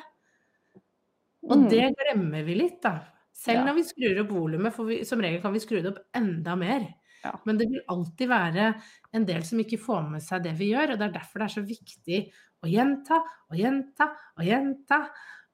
[1.46, 1.68] Og Mm.
[1.70, 2.94] det glemmer vi litt, da.
[3.36, 3.64] Selv Ja.
[3.68, 6.56] når vi skrur opp volumet, for vi, som regel kan vi skru det opp enda
[6.58, 6.88] mer.
[7.26, 7.32] Ja.
[7.48, 8.66] Men det vil alltid være
[9.16, 11.48] en del som ikke får med seg det vi gjør, og det er derfor det
[11.48, 12.20] er så viktig
[12.62, 13.18] å gjenta
[13.50, 15.00] og gjenta og gjenta.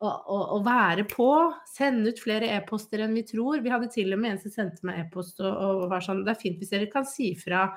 [0.02, 1.26] Og, og, og være på.
[1.70, 3.60] Sende ut flere e-poster enn vi tror.
[3.62, 6.32] Vi hadde til og med en som sendte meg e-post og, og var sånn Det
[6.32, 7.68] er fint hvis dere kan si fra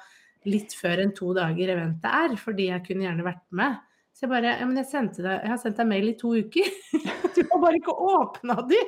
[0.50, 3.78] litt før enn to dager eventet er, fordi jeg kunne gjerne vært med.
[4.16, 6.74] Så jeg bare Ja, men jeg, deg, jeg har sendt deg mail i to uker.
[7.36, 8.84] Du har bare ikke åpna de!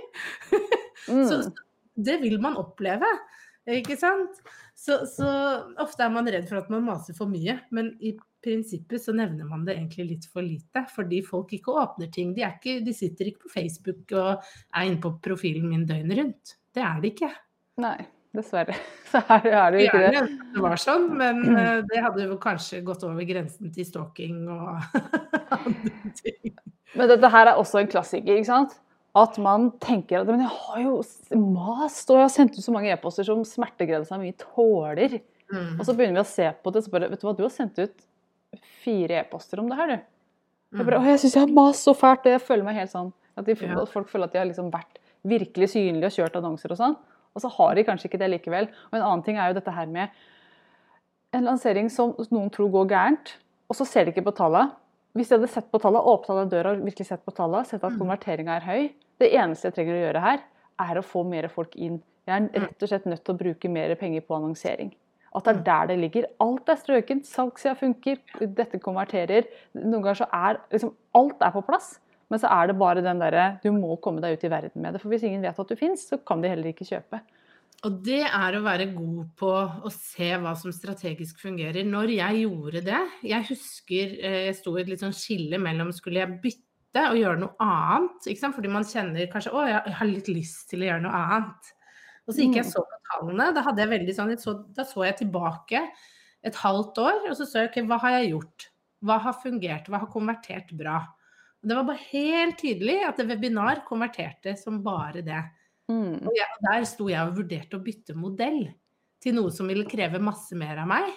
[1.07, 1.27] Mm.
[1.29, 1.51] Så, så
[2.03, 3.05] det vil man oppleve,
[3.69, 4.39] ikke sant?
[4.87, 5.27] Så, så
[5.83, 9.47] ofte er man redd for at man maser for mye, men i prinsippet så nevner
[9.49, 10.85] man det egentlig litt for lite.
[10.93, 12.31] Fordi folk ikke åpner ting.
[12.37, 16.55] De, ikke, de sitter ikke på Facebook og er inne på profilen min døgnet rundt.
[16.71, 17.31] Det er de ikke.
[17.83, 17.97] Nei,
[18.37, 18.77] dessverre.
[19.11, 20.23] Så er, er det jo ikke det.
[20.55, 24.99] Det var sånn, men eh, det hadde jo kanskje gått over grensen til stalking og
[25.59, 26.55] andre ting.
[26.95, 28.79] Men dette her er også en klassiker, ikke sant?
[29.17, 30.97] At man tenker at men jeg har jo
[31.41, 35.17] mast og jeg har sendt ut så mange e-poster som smertegrensa mi tåler.
[35.49, 35.79] Mm.
[35.79, 37.53] Og så begynner vi å se på det, så bare Vet du hva, du har
[37.55, 38.05] sendt ut
[38.83, 39.97] fire e-poster om det her, du.
[40.77, 41.03] Jeg, bare, Mm.
[41.03, 43.45] å, jeg syns jeg har mast så fælt, og jeg føler meg helt sånn at,
[43.45, 43.85] de, Ja.
[43.85, 46.97] folk føler at de har liksom vært virkelig synlige og kjørt annonser og sånn.
[47.35, 48.67] Og så har de kanskje ikke det likevel.
[48.91, 50.09] Og en annen ting er jo dette her med
[51.33, 53.33] en lansering som noen tror går gærent,
[53.69, 54.71] og så ser de ikke på tallene.
[55.17, 57.91] Hvis de hadde sett på tallene, åpna døra og virkelig sett på tallene, sett at
[57.91, 57.99] Mm.
[57.99, 60.39] konverteringa er høy Det eneste jeg trenger å gjøre her,
[60.79, 62.03] er å få mer folk inn.
[62.27, 62.49] Jeg Mm.
[62.53, 64.91] er rett og slett nødt til å bruke mer penger på annonsering.
[65.35, 66.25] At det er der det ligger.
[66.39, 69.45] Alt er strøkent, salgssida funker, dette konverterer.
[69.75, 71.99] Noen ganger så er liksom Alt er på plass.
[72.29, 74.93] Men så er det bare den derre Du må komme deg ut i verden med
[74.93, 75.01] det.
[75.01, 77.21] For hvis ingen vet at du fins, så kan de heller ikke kjøpe.
[77.85, 79.49] Og det er å være god på
[79.85, 81.85] å se hva som strategisk fungerer.
[81.85, 85.91] Når jeg gjorde det Jeg husker eh, jeg sto i et litt sånn skille mellom
[85.93, 90.29] skulle jeg bytte og gjøre noe annet, fordi man kjenner kanskje å, jeg har litt
[90.31, 91.69] lyst til å gjøre noe annet.
[92.25, 92.71] Og så gikk jeg Mm.
[92.71, 93.53] så på tallene.
[93.53, 95.83] Da hadde jeg veldig sånn, så, da så jeg tilbake
[96.43, 98.67] et halvt år, og så så jeg ok, hva har jeg gjort?
[99.05, 99.87] Hva har fungert?
[99.87, 100.97] Hva har konvertert bra?
[101.61, 105.43] Og det var bare helt tydelig at et webinar konverterte som bare det.
[105.87, 106.27] Mm.
[106.27, 108.65] Og jeg, der sto jeg og vurderte å bytte modell
[109.23, 111.11] til noe som ville kreve masse mer av meg.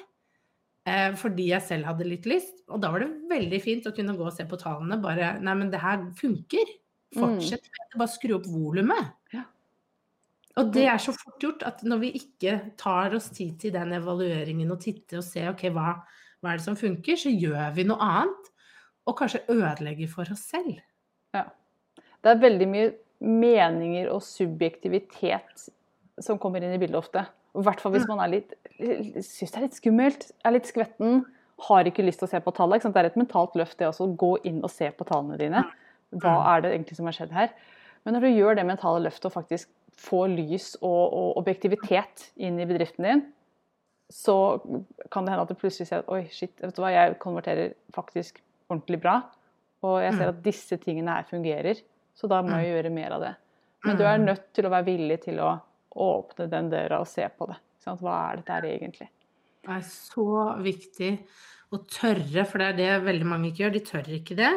[0.89, 2.63] Eh, fordi jeg selv hadde litt lyst.
[2.71, 5.01] Og da var det veldig fint å kunne gå og se på tallene.
[5.03, 6.77] Bare Nei, men det her funker.
[7.17, 7.99] Fortsett med det.
[7.99, 9.11] Bare skru opp volumet.
[9.35, 9.45] Ja.
[10.61, 13.95] Og det er så fort gjort at når vi ikke tar oss tid til den
[13.97, 15.93] evalueringen og titte og ser ok, hva,
[16.43, 18.51] hva er det som funker, så gjør vi noe annet.
[19.09, 20.79] Og kanskje ødelegger for oss selv.
[22.21, 22.89] Det er veldig mye
[23.21, 25.69] meninger og subjektivitet
[26.21, 27.25] som kommer inn i bildet ofte.
[27.57, 28.55] I hvert fall hvis man er litt
[29.25, 31.25] syns det er litt skummelt, er litt skvetten,
[31.67, 32.93] har ikke lyst til å se på tallene.
[32.93, 35.65] Det er et mentalt løft det også, gå inn og se på tallene dine.
[36.23, 37.53] Hva er det egentlig som har skjedd her?
[38.07, 39.69] Men når du gjør det mentale løftet og faktisk
[40.01, 43.27] får lys og, og objektivitet inn i bedriften din,
[44.11, 44.59] så
[45.13, 47.77] kan det hende at du plutselig ser at oi, shit, vet du hva, jeg konverterer
[47.95, 49.21] faktisk ordentlig bra.
[49.87, 51.79] Og jeg ser at disse tingene her fungerer,
[52.21, 53.33] så da må jeg gjøre mer av det.
[53.87, 55.55] Men du er nødt til å være villig til å
[56.05, 57.57] åpne den døra og se på det.
[57.87, 59.09] Hva er dette her egentlig?
[59.65, 60.27] Det er så
[60.61, 61.11] viktig
[61.73, 63.75] å tørre, for det er det veldig mange ikke gjør.
[63.77, 64.53] De tør ikke det.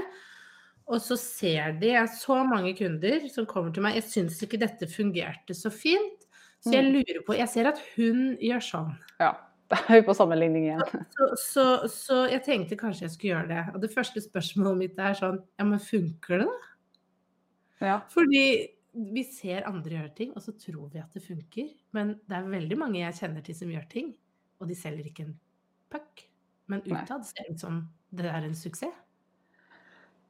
[0.91, 3.95] Og så ser de Jeg har så mange kunder som kommer til meg.
[3.95, 6.27] 'Jeg syns ikke dette fungerte så fint.'
[6.63, 8.91] Så jeg lurer på Jeg ser at hun gjør sånn.
[9.19, 9.33] Ja,
[9.71, 10.83] da er vi på sammenligning igjen.
[11.15, 13.63] Så, så, så jeg tenkte kanskje jeg skulle gjøre det.
[13.73, 16.72] Og det første spørsmålet mitt er sånn Ja, men funker det, da?
[17.83, 17.99] Ja.
[18.11, 18.43] Fordi
[19.13, 21.71] vi ser andre gjøre ting, og så tror vi at det funker.
[21.97, 24.13] Men det er veldig mange jeg kjenner til som gjør ting,
[24.61, 25.33] og de selger ikke en
[25.93, 26.27] puck.
[26.71, 27.81] Men utad ser det ut som
[28.13, 28.93] det er en suksess.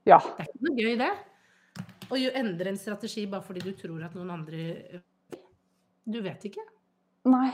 [0.08, 0.20] ja.
[0.20, 1.12] Det er ikke noe gøy, det.
[2.14, 5.02] Å endre en strategi bare fordi du tror at noen andre
[6.06, 6.64] Du vet ikke.
[7.32, 7.50] Nei.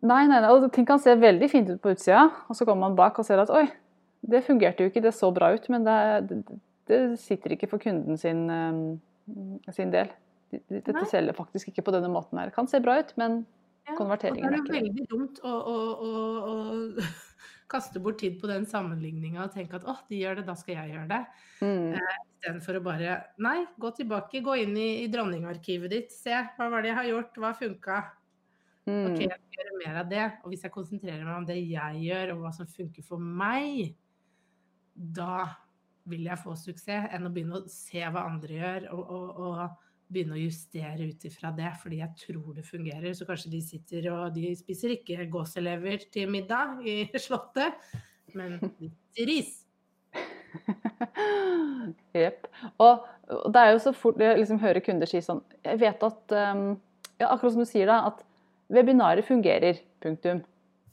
[0.00, 0.50] Nei, nei, nei.
[0.72, 3.42] Ting kan se veldig fint ut på utsida, og så kommer man bak og ser
[3.42, 3.66] at oi,
[4.20, 5.96] det fungerte jo ikke, det så bra ut, men det,
[6.88, 8.78] det, sitter ikke for kunden sin, eh,
[9.74, 10.10] sin del.
[10.50, 11.04] Dette Nei.
[11.06, 12.50] selger faktisk ikke på denne måten her.
[12.50, 13.42] Det kan se bra ut, men
[13.88, 14.88] Ja, Konverteringen er er ikke det det.
[14.90, 16.10] veldig dumt å, å, å,
[16.50, 16.54] å
[17.72, 20.74] kaste bort tid på den sammenligninga og tenke at åh, de gjør det, da skal
[20.76, 21.20] jeg gjøre det.
[21.62, 21.94] mm,
[22.34, 26.12] Istedenfor å bare Nei, gå tilbake, gå inn i, i dronningarkivet ditt.
[26.12, 27.98] Se, hva var det jeg har gjort, hva funka?
[28.90, 30.26] mm, Ok, jeg skal gjøre mer av det.
[30.44, 33.94] Og hvis jeg konsentrerer meg om det jeg gjør, og hva som funker for meg,
[34.94, 35.46] da
[36.10, 40.10] vil jeg få suksess, enn å begynne å se hva andre gjør, og, og, og
[40.10, 43.12] begynne å justere ut ifra det, fordi jeg tror det fungerer.
[43.14, 47.78] Så kanskje de sitter og de spiser ikke gåselever til middag i Slottet,
[48.34, 49.52] men de spiser ris.
[52.18, 52.48] Jepp.
[52.82, 53.04] og,
[53.54, 56.72] det er jo så fort jeg liksom hører kunder si sånn Jeg vet at um,
[57.20, 58.24] ja, Akkurat som du sier, da, at
[58.74, 59.78] webinarer fungerer.
[60.02, 60.42] Punktum.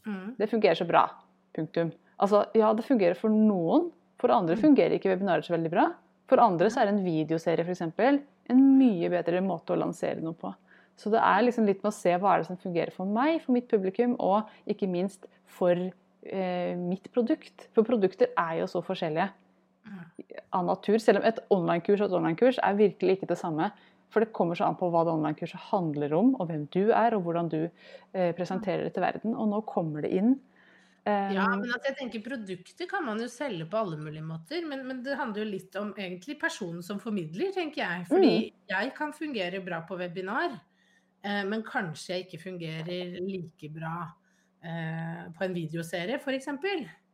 [0.06, 0.36] Mm.
[0.38, 1.08] Det fungerer så bra.
[1.56, 1.90] Punktum.
[2.22, 3.90] Altså, ja, det fungerer for noen.
[4.22, 5.88] For andre fungerer ikke webinarer så veldig bra.
[6.28, 7.84] For andre så er en videoserie f.eks.
[7.98, 10.52] en mye bedre måte å lansere noe på.
[10.98, 13.38] Så det er liksom litt med å se hva er det som fungerer for meg,
[13.44, 15.28] for mitt publikum, og ikke minst
[15.58, 17.68] for eh, mitt produkt.
[17.78, 19.30] For produkter er jo så forskjellige
[20.52, 20.98] av natur.
[21.00, 23.70] Selv om et online-kurs og et online-kurs er virkelig ikke det samme.
[24.14, 27.16] For det kommer så an på hva det online-kurset handler om, og hvem du er,
[27.16, 29.36] og hvordan du eh, presenterer det til verden.
[29.36, 30.38] Og nå kommer det inn.
[31.08, 34.66] Ja, Um, men altså jeg tenker produkter kan man jo selge på alle mulige måter,
[34.68, 38.08] men, men det handler jo litt om egentlig personen som formidler, tenker jeg.
[38.10, 38.32] Fordi
[38.74, 40.58] jeg kan fungere bra på webinar,
[41.24, 43.94] eh, men kanskje jeg ikke fungerer like bra
[44.64, 46.50] eh, på en videoserie, f.eks.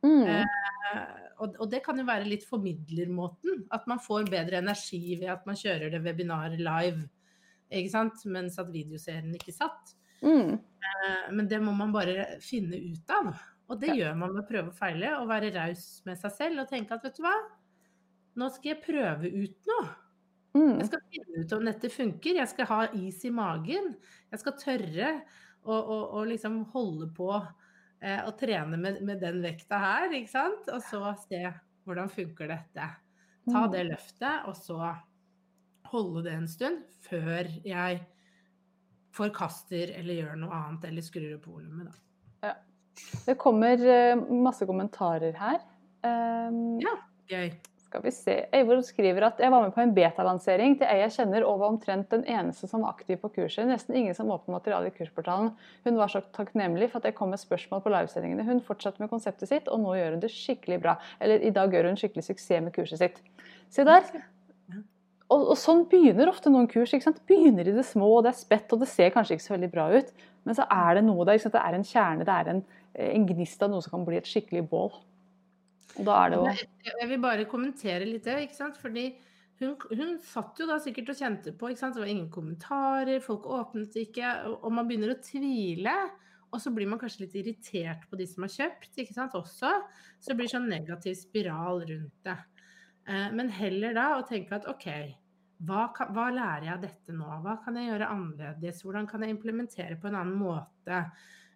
[0.02, 3.64] mm, Eh, og, og det kan jo være litt formidlermåten.
[3.74, 7.06] At man får bedre energi ved at man kjører det webinaret live,
[7.70, 8.20] ikke sant?
[8.26, 9.94] mens at videoserien ikke satt.
[10.22, 13.32] mm, Eh, Men det må man bare finne ut av.
[13.70, 13.94] Og det Ja.
[13.94, 16.92] gjør man med å prøve og feile, og være raus med seg selv og tenke
[16.92, 17.34] at vet du hva,
[18.36, 19.88] nå skal jeg prøve ut noe.
[20.54, 20.78] mm.
[20.78, 22.34] Jeg skal finne ut om dette funker.
[22.36, 23.96] Jeg skal ha is i magen.
[24.30, 25.22] Jeg skal tørre
[25.64, 27.30] å, å, å liksom holde på
[28.02, 30.68] eh, og trene med, med den vekta her, ikke sant?
[30.68, 31.40] Og så se
[31.86, 32.90] hvordan funker dette.
[33.50, 33.72] Ta Mm.
[33.72, 34.94] det løftet, og så
[35.92, 38.06] holde det en stund før jeg
[39.14, 41.90] forkaster eller gjør noe annet eller skrur opp volumet,
[42.42, 42.54] da.
[43.26, 45.62] Det kommer eh, masse kommentarer her.
[46.04, 46.98] Um, Ja.
[47.30, 47.54] Gøy.
[47.94, 48.34] Skal vi se.
[48.52, 51.70] Eivor skriver at jeg var med på en betalansering til ei jeg kjenner og var
[51.70, 53.68] omtrent den eneste som var aktiv på kurset.
[53.70, 55.52] Nesten ingen som åpnet materiale i kursportalen.
[55.86, 58.46] Hun var så takknemlig for at jeg kom med spørsmål på livesendingene.
[58.48, 60.96] Hun fortsatte med konseptet sitt, og nå gjør hun det skikkelig bra.
[61.22, 63.22] Eller i dag gjør hun skikkelig suksess med kurset sitt.
[63.70, 64.10] Se der.
[65.30, 66.92] Og, og sånn begynner ofte noen kurs.
[66.92, 67.22] ikke sant?
[67.30, 69.70] Begynner i det små, og det er spett, og det ser kanskje ikke så veldig
[69.72, 70.10] bra ut.
[70.44, 71.38] Men så er det noe der.
[71.38, 71.56] ikke sant?
[71.56, 74.30] Det er en kjerne, det er en, en gnist av noe som kan bli et
[74.30, 74.90] skikkelig bål.
[75.94, 78.78] Og da er det jo Jeg, vil bare kommentere litt det, ikke sant.
[78.80, 79.08] Fordi
[79.60, 81.96] hun, hun satt jo da sikkert og kjente på, ikke sant.
[81.96, 85.94] Det var ingen kommentarer, folk åpnet ikke, og man begynner å tvile.
[86.54, 89.72] Og så blir man kanskje litt irritert på de som har kjøpt, ikke sant, også.
[90.22, 92.38] Så det blir sånn negativ spiral rundt det.
[93.10, 94.86] Eh, men heller da å tenke at OK,
[95.66, 97.26] hva, kan, hva lærer jeg av dette nå?
[97.44, 98.82] Hva kan jeg gjøre annerledes?
[98.86, 101.02] Hvordan kan jeg implementere på en annen måte?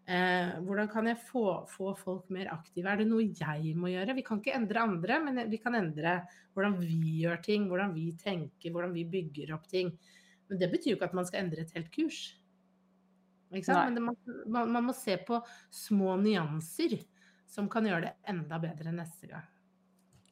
[0.08, 2.88] Eh, hvordan kan jeg få, få folk mer aktive?
[2.88, 4.14] Er det noe jeg må gjøre?
[4.16, 6.22] Vi kan ikke endre andre, men vi kan endre
[6.56, 9.92] hvordan vi gjør ting, hvordan vi tenker, hvordan vi bygger opp ting.
[10.48, 12.22] Men det betyr jo ikke at man skal endre et helt kurs.
[13.52, 14.16] Men det, man,
[14.46, 15.42] man, man må se på
[15.72, 16.98] små nyanser
[17.48, 19.44] som kan gjøre det enda bedre neste gang.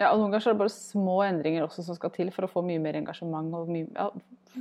[0.00, 2.50] Ja, og noen ganger er det bare små endringer også som skal til for å
[2.52, 4.10] få mye mer engasjement og mye, ja,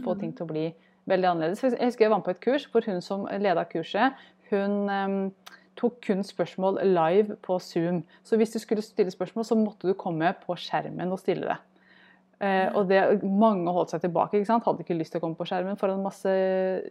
[0.03, 0.65] få ting til å bli
[1.11, 1.63] veldig annerledes.
[1.67, 4.15] Jeg husker jeg var med på et kurs hvor hun som leda kurset,
[4.51, 5.31] hun
[5.79, 8.03] tok kun spørsmål live på Zoom.
[8.23, 11.57] Så hvis du skulle stille spørsmål, så måtte du komme på skjermen og stille det.
[12.43, 14.65] Eh, og det, mange holdt seg tilbake, ikke sant?
[14.67, 16.31] hadde ikke lyst til å komme på skjermen foran masse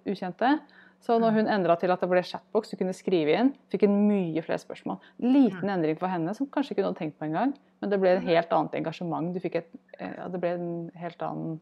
[0.08, 0.56] ukjente.
[1.04, 3.98] Så når hun endra til at det ble chatbox, du kunne skrive inn, fikk hun
[4.08, 5.02] mye flere spørsmål.
[5.20, 8.14] Liten endring for henne som kanskje ikke hun hadde tenkt på engang, men det ble
[8.14, 9.28] et helt annet engasjement.
[9.34, 11.58] Du fikk et, eh, ja, det ble en helt annen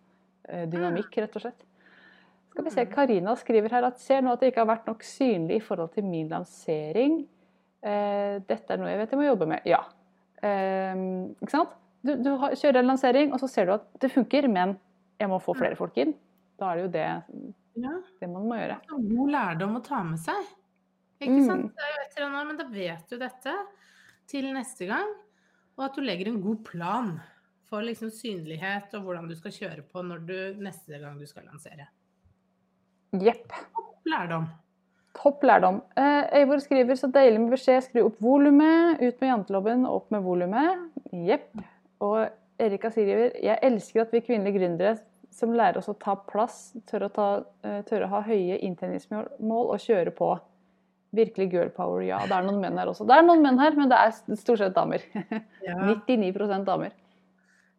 [0.47, 1.67] eh, dynamikk, rett og slett.
[2.53, 5.03] Skal vi se, Karina skriver her at ser nå at det ikke har vært nok
[5.07, 7.23] synlig i forhold til min lansering.
[7.83, 9.65] Eh, dette er noe jeg vet jeg må jobbe med.
[9.67, 9.81] Ja.
[10.43, 10.95] Eh,
[11.41, 11.73] ikke sant?
[12.05, 14.77] Du, du kjører en lansering, og så ser du at det funker, men
[15.23, 16.13] jeg må få flere folk inn.
[16.59, 17.07] Da er det jo det,
[17.83, 17.93] Ja.
[18.21, 18.81] det man må gjøre.
[18.91, 20.45] God lærdom å ta med seg.
[21.23, 21.47] Ikke Mm.
[21.47, 21.73] sant?
[21.77, 23.55] Det er jo et eller annet, men da vet du dette
[24.27, 25.09] til neste gang.
[25.79, 27.21] Og at du legger en god plan
[27.71, 31.45] for liksom synlighet og hvordan du skal kjøre på når du, neste gang du skal
[31.47, 31.87] lansere.
[33.21, 33.53] Jepp.
[34.09, 34.47] Lærdom.
[35.19, 35.83] Topp lærdom.
[35.97, 37.83] Eh, Eivor skriver så deilig med beskjed.
[37.85, 39.03] Skru opp volumet.
[39.03, 40.87] Ut med jantelobben, opp med volumet.
[41.13, 41.51] Jepp.
[42.03, 42.31] Og
[42.63, 44.97] Erika skriver jeg elsker at vi kvinnelige gründere
[45.33, 47.29] som lærer oss å ta plass, tør å, ta,
[47.65, 50.33] eh, tør å ha høye inntjeningsmål og kjøre på.
[51.17, 52.19] Virkelig girl power, ja.
[52.29, 53.05] Det er noen menn her også.
[53.09, 55.05] Det er noen menn her, men det er stort sett damer.
[55.63, 55.77] Ja.
[55.87, 56.91] 99% damer.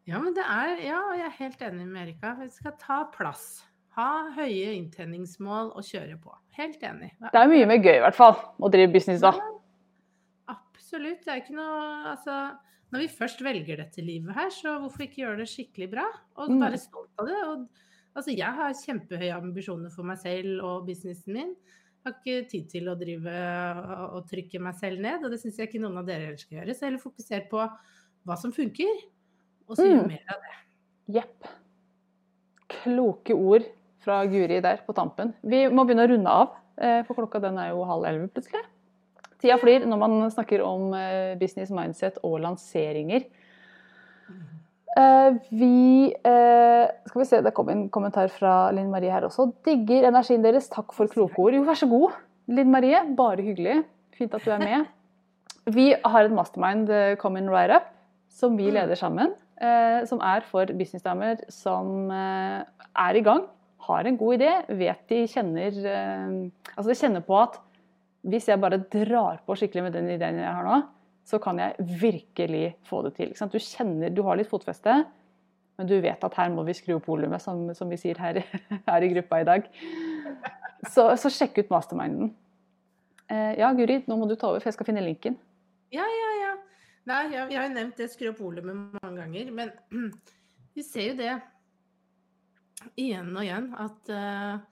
[0.08, 2.34] ja, men det er Ja, jeg er helt enig med Erika.
[2.38, 3.64] Vi skal ta plass.
[3.94, 6.32] Ha høye inntjeningsmål og kjøre på.
[6.58, 7.12] Helt enig.
[7.20, 9.30] Det er mye mer gøy, i hvert fall, å drive business da.
[10.50, 11.22] Absolutt.
[11.24, 12.34] Det er ikke noe Altså,
[12.92, 16.04] når vi først velger dette livet her, så hvorfor ikke gjøre det skikkelig bra?
[16.38, 16.60] Og Mm.
[16.62, 17.38] være stolt av det.
[17.48, 17.68] Og,
[18.16, 21.54] altså, jeg har kjempehøye ambisjoner for meg selv og businessen min.
[22.04, 23.34] Jeg har ikke tid til å drive
[24.14, 26.74] og, trykke meg selv ned, og det syns jeg ikke noen av dere skal gjøre.
[26.74, 27.62] Så heller fokuser på
[28.26, 28.92] hva som funker,
[29.68, 30.06] og så Mm.
[30.08, 31.14] mer av det.
[31.14, 31.48] Jepp.
[32.68, 33.64] Kloke ord
[34.04, 35.32] fra Guri der på tampen.
[35.42, 38.64] Vi må begynne å runde av, eh, for klokka den er jo halv elleve plutselig.
[39.40, 43.26] Tida flyr når man snakker om eh, business mindset og lanseringer.
[44.96, 49.52] Eh, Vi Skal vi se, det kom en kommentar fra Linn Marie her også.
[49.64, 50.68] Digger energien deres.
[50.68, 51.54] Takk for kloke ord.
[51.54, 52.14] Jo, vær så god.
[52.48, 53.84] Linn Marie, bare hyggelig.
[54.18, 54.86] Fint at du er med.
[55.66, 57.86] Vi har et mastermind, Common Right Up,
[58.28, 59.32] som vi leder sammen.
[60.06, 63.46] Som er for businessdamer som er i gang,
[63.86, 66.36] har en god idé, vet de kjenner eh,
[66.74, 67.60] Altså de kjenner på at
[68.24, 70.78] hvis jeg bare drar på skikkelig med den ideen jeg har nå,
[71.28, 73.34] så kan jeg virkelig få det til.
[73.52, 75.02] Du kjenner, du har litt fotfeste,
[75.76, 78.40] men du vet at her må vi skru opp volumet, som, som vi sier her,
[78.88, 79.68] her i gruppa i dag.
[80.88, 82.32] Så, så sjekk ut masterminden.
[83.32, 85.36] Eh, ja, Guri, nå må du ta over, for jeg skal finne linken.
[85.94, 86.52] Ja, ja, ja.
[87.08, 89.72] Nei, jeg, jeg har jo nevnt det skru opp volumet mange ganger, men
[90.76, 91.34] vi ser jo det
[92.98, 94.62] igjen og igjen at uh,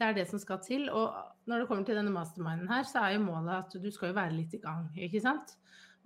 [0.00, 0.88] det er det som skal til.
[0.88, 1.12] Og
[1.50, 4.18] når det kommer til denne masterminden her, så er jo målet at du skal jo
[4.18, 5.56] være litt i gang, ikke sant?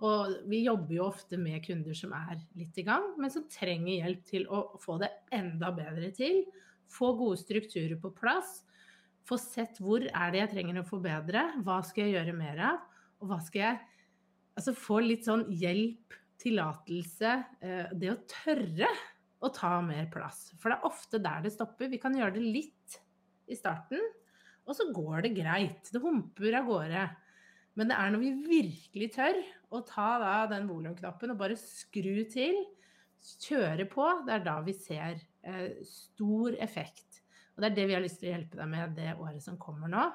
[0.03, 3.93] Og vi jobber jo ofte med kunder som er litt i gang, men som trenger
[3.93, 6.43] hjelp til å få det enda bedre til.
[6.91, 8.59] Få gode strukturer på plass.
[9.25, 12.83] Få sett hvor er det jeg trenger å forbedre, hva skal jeg gjøre mer av,
[13.23, 13.83] og hva skal jeg
[14.55, 18.87] Altså få litt sånn hjelp, tillatelse, eh, det å tørre
[19.45, 20.49] å ta mer plass.
[20.59, 21.91] For det er ofte der det stopper.
[21.91, 22.97] Vi kan gjøre det litt
[23.51, 24.01] i starten,
[24.65, 25.91] og så går det greit.
[25.93, 27.05] Det humper av gårde.
[27.75, 29.41] Men det er når vi virkelig tør
[29.75, 32.61] å ta da den volumknappen og bare skru til,
[33.41, 37.21] kjøre på, det er da vi ser eh, stor effekt.
[37.55, 39.57] Og det er det vi har lyst til å hjelpe deg med det året som
[39.61, 40.05] kommer nå.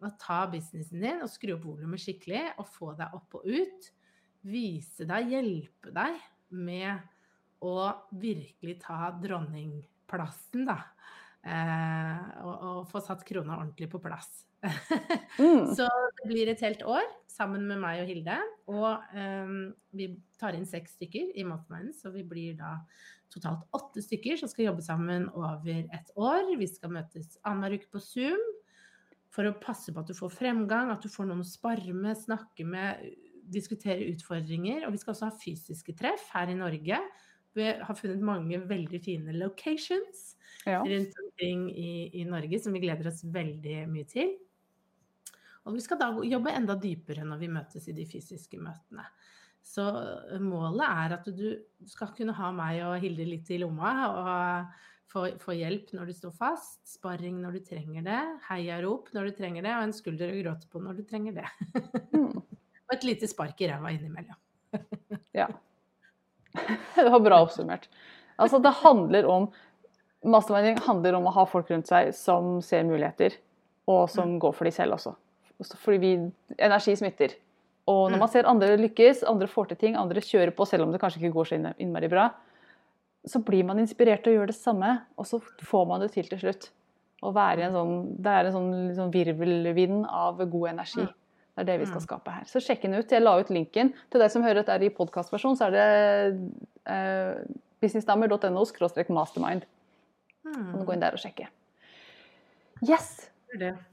[0.00, 3.90] Å ta businessen din og skru opp volumet skikkelig og få deg opp og ut.
[4.48, 6.20] Vise deg, hjelpe deg
[6.56, 7.09] med
[7.64, 10.78] å virkelig ta dronningplassen, da.
[11.40, 14.44] Eh, og, og få satt krona ordentlig på plass.
[15.38, 15.70] Mm.
[15.76, 15.86] Så
[16.18, 18.36] det blir et helt år sammen med meg og Hilde.
[18.72, 19.54] Og eh,
[19.96, 22.76] vi tar inn seks stykker i Masterminden, så vi blir da
[23.30, 26.50] totalt åtte stykker som skal jobbe sammen over et år.
[26.58, 28.42] Vi skal møtes annenhver uke på Zoom
[29.30, 32.18] for å passe på at du får fremgang, at du får noen å spare med,
[32.18, 33.04] snakke med,
[33.50, 34.84] diskutere utfordringer.
[34.86, 36.98] Og vi skal også ha fysiske treff her i Norge.
[37.60, 40.30] Vi har funnet mange veldig fine locations
[40.66, 40.82] Ja.
[40.84, 44.34] rundt omkring i, i Norge som vi gleder oss veldig mye til.
[45.64, 49.04] Og vi skal da jobbe enda dypere når vi møtes i de fysiske møtene.
[49.64, 49.84] Så
[50.40, 51.48] målet er at du
[51.88, 54.78] skal kunne ha meg og Hilde litt i lomma og
[55.12, 59.36] få, få hjelp når du står fast, sparring når du trenger det, heiarop når du
[59.40, 61.48] trenger det, og en skulder å gråte på når du trenger det.
[62.16, 62.40] Mm.
[62.90, 64.38] Og et lite spark i ræva innimellom.
[65.36, 65.46] Ja.
[66.96, 67.88] Det var bra oppsummert.
[68.40, 69.50] Altså, det handler om
[70.20, 73.38] Masterminding handler om å ha folk rundt seg som ser muligheter,
[73.88, 75.14] og som går for de selv også.
[75.80, 76.10] Fordi vi,
[76.60, 77.38] energi smitter.
[77.88, 80.92] Og når man ser andre lykkes, andre får til ting, andre kjører på selv om
[80.92, 82.26] det kanskje ikke går så innmari bra,
[83.28, 86.28] så blir man inspirert til å gjøre det samme, og så får man det til
[86.28, 86.68] til slutt.
[87.24, 91.04] Å være i en sånn, det er en sånn, sånn virvelvind av god energi.
[91.60, 92.44] Det er det vi skal skape her.
[92.48, 93.10] Så sjekk den ut.
[93.12, 93.90] Jeg la ut linken.
[94.08, 95.88] Til deg som hører dette er i podkastversjon, så er det
[96.88, 97.42] eh,
[97.84, 98.62] businessdamer.no
[99.12, 99.66] mastermind.
[100.40, 101.50] Kan du gå inn der og sjekke.
[102.88, 103.28] Yes!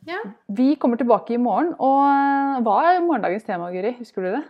[0.08, 0.22] Ja.
[0.48, 1.74] Vi kommer tilbake i morgen.
[1.76, 3.98] Og eh, hva er morgendagens tema, Guri?
[4.00, 4.44] Husker du det?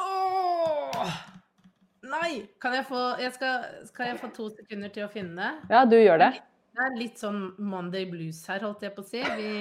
[0.00, 1.12] Åh!
[2.14, 2.30] Nei!
[2.62, 5.74] Kan jeg, få, jeg skal, skal jeg få to sekunder til å finne det?
[5.74, 6.30] Ja, du gjør det.
[6.72, 9.20] Det er litt sånn Monday blues her, holdt jeg på å si.
[9.20, 9.52] Vi,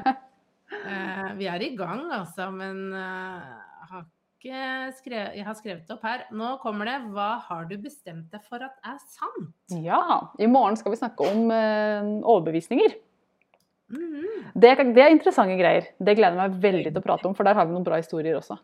[1.40, 3.58] vi er i gang, altså, men uh,
[3.90, 4.06] har
[4.40, 6.24] ikke skrevet, jeg har skrevet det opp her.
[6.32, 6.96] Nå kommer det.
[7.12, 9.52] Hva har du bestemt deg for at er sant?
[9.84, 10.00] Ja.
[10.40, 12.96] I morgen skal vi snakke om uh, overbevisninger.
[13.90, 14.26] Mhm.
[14.54, 15.90] Det, det er interessante greier.
[15.98, 17.98] Det gleder jeg meg veldig til å prate om, for der har vi noen bra
[18.00, 18.56] historier også.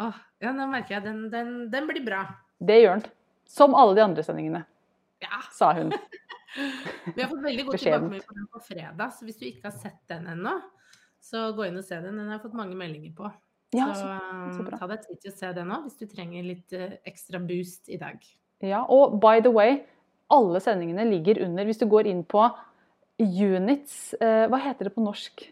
[0.00, 2.24] Oh, ja, nå merker jeg den, den, den blir bra.
[2.62, 3.10] Det gjør den.
[3.52, 4.62] Som alle de andre sendingene,
[5.20, 5.42] Ja.
[5.52, 5.92] sa hun.
[7.16, 9.76] Vi har fått veldig god tilbakemelding på den på fredag, så hvis du ikke har
[9.76, 10.54] sett den ennå,
[11.22, 12.18] så gå inn og se den.
[12.18, 13.30] Den har jeg fått mange meldinger på.
[13.72, 14.10] Ja, så,
[14.52, 16.98] så, så ta deg tid til å se den òg, hvis du trenger litt eh,
[17.08, 18.20] ekstra boost i dag.
[18.62, 19.78] Ja, og by the way,
[20.32, 22.44] alle sendingene ligger under Hvis du går inn på
[23.18, 25.42] units eh, Hva heter det på norsk?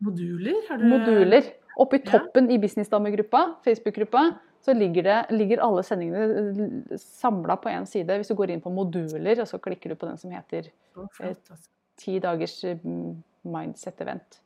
[0.00, 0.60] Moduler?
[0.68, 1.50] Har du Moduler.
[1.80, 2.18] Oppe i Ja.
[2.18, 4.22] toppen i Businessdamegruppa, Facebook-gruppa,
[4.60, 8.16] så ligger, det, ligger alle sendingene samla på én side.
[8.20, 11.56] Hvis du går inn på moduler, og så klikker du på den som heter altså.
[11.96, 14.40] ti dagers mm, mindset-event.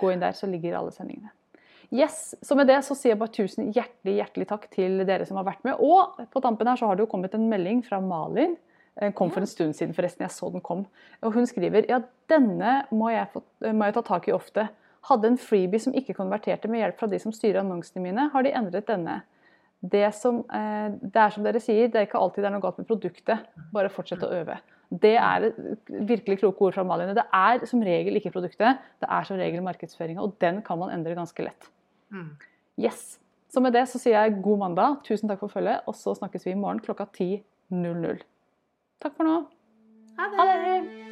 [0.00, 1.32] Gå inn der, så ligger alle sendingene.
[1.92, 5.36] Yes, Så med det så sier jeg bare tusen hjertelig hjertelig takk til dere som
[5.36, 5.76] har vært med.
[5.76, 8.54] Og på tampen her så har det jo kommet en melding fra Malin.
[8.96, 10.24] Den kom for en stund siden, forresten.
[10.24, 10.86] Jeg så den kom.
[11.20, 12.00] Og hun skriver ja,
[12.32, 14.66] denne må jeg, få, må jeg ta tak i ofte.
[15.08, 18.44] Hadde en freebie som ikke konverterte med hjelp fra de som styrer annonsene mine, har
[18.46, 19.20] de endret denne.
[19.82, 22.62] Det, som, eh, det er som dere sier, det er ikke alltid det er noe
[22.62, 23.48] galt med produktet.
[23.74, 24.58] Bare fortsett å øve.
[24.92, 25.48] Det er
[25.88, 27.14] virkelig kloke ord fra Malin.
[27.16, 30.22] Det er som regel ikke produktet, det er som regel markedsføringa.
[30.22, 31.70] Og den kan man endre ganske lett.
[32.12, 32.30] Mm.
[32.78, 33.18] Yes.
[33.52, 36.46] Så med det så sier jeg god mandag, tusen takk for følget, og så snakkes
[36.46, 38.22] vi i morgen klokka 10.00.
[39.02, 39.38] Takk for nå.
[40.20, 40.38] Ha det!
[40.38, 41.11] Ha det!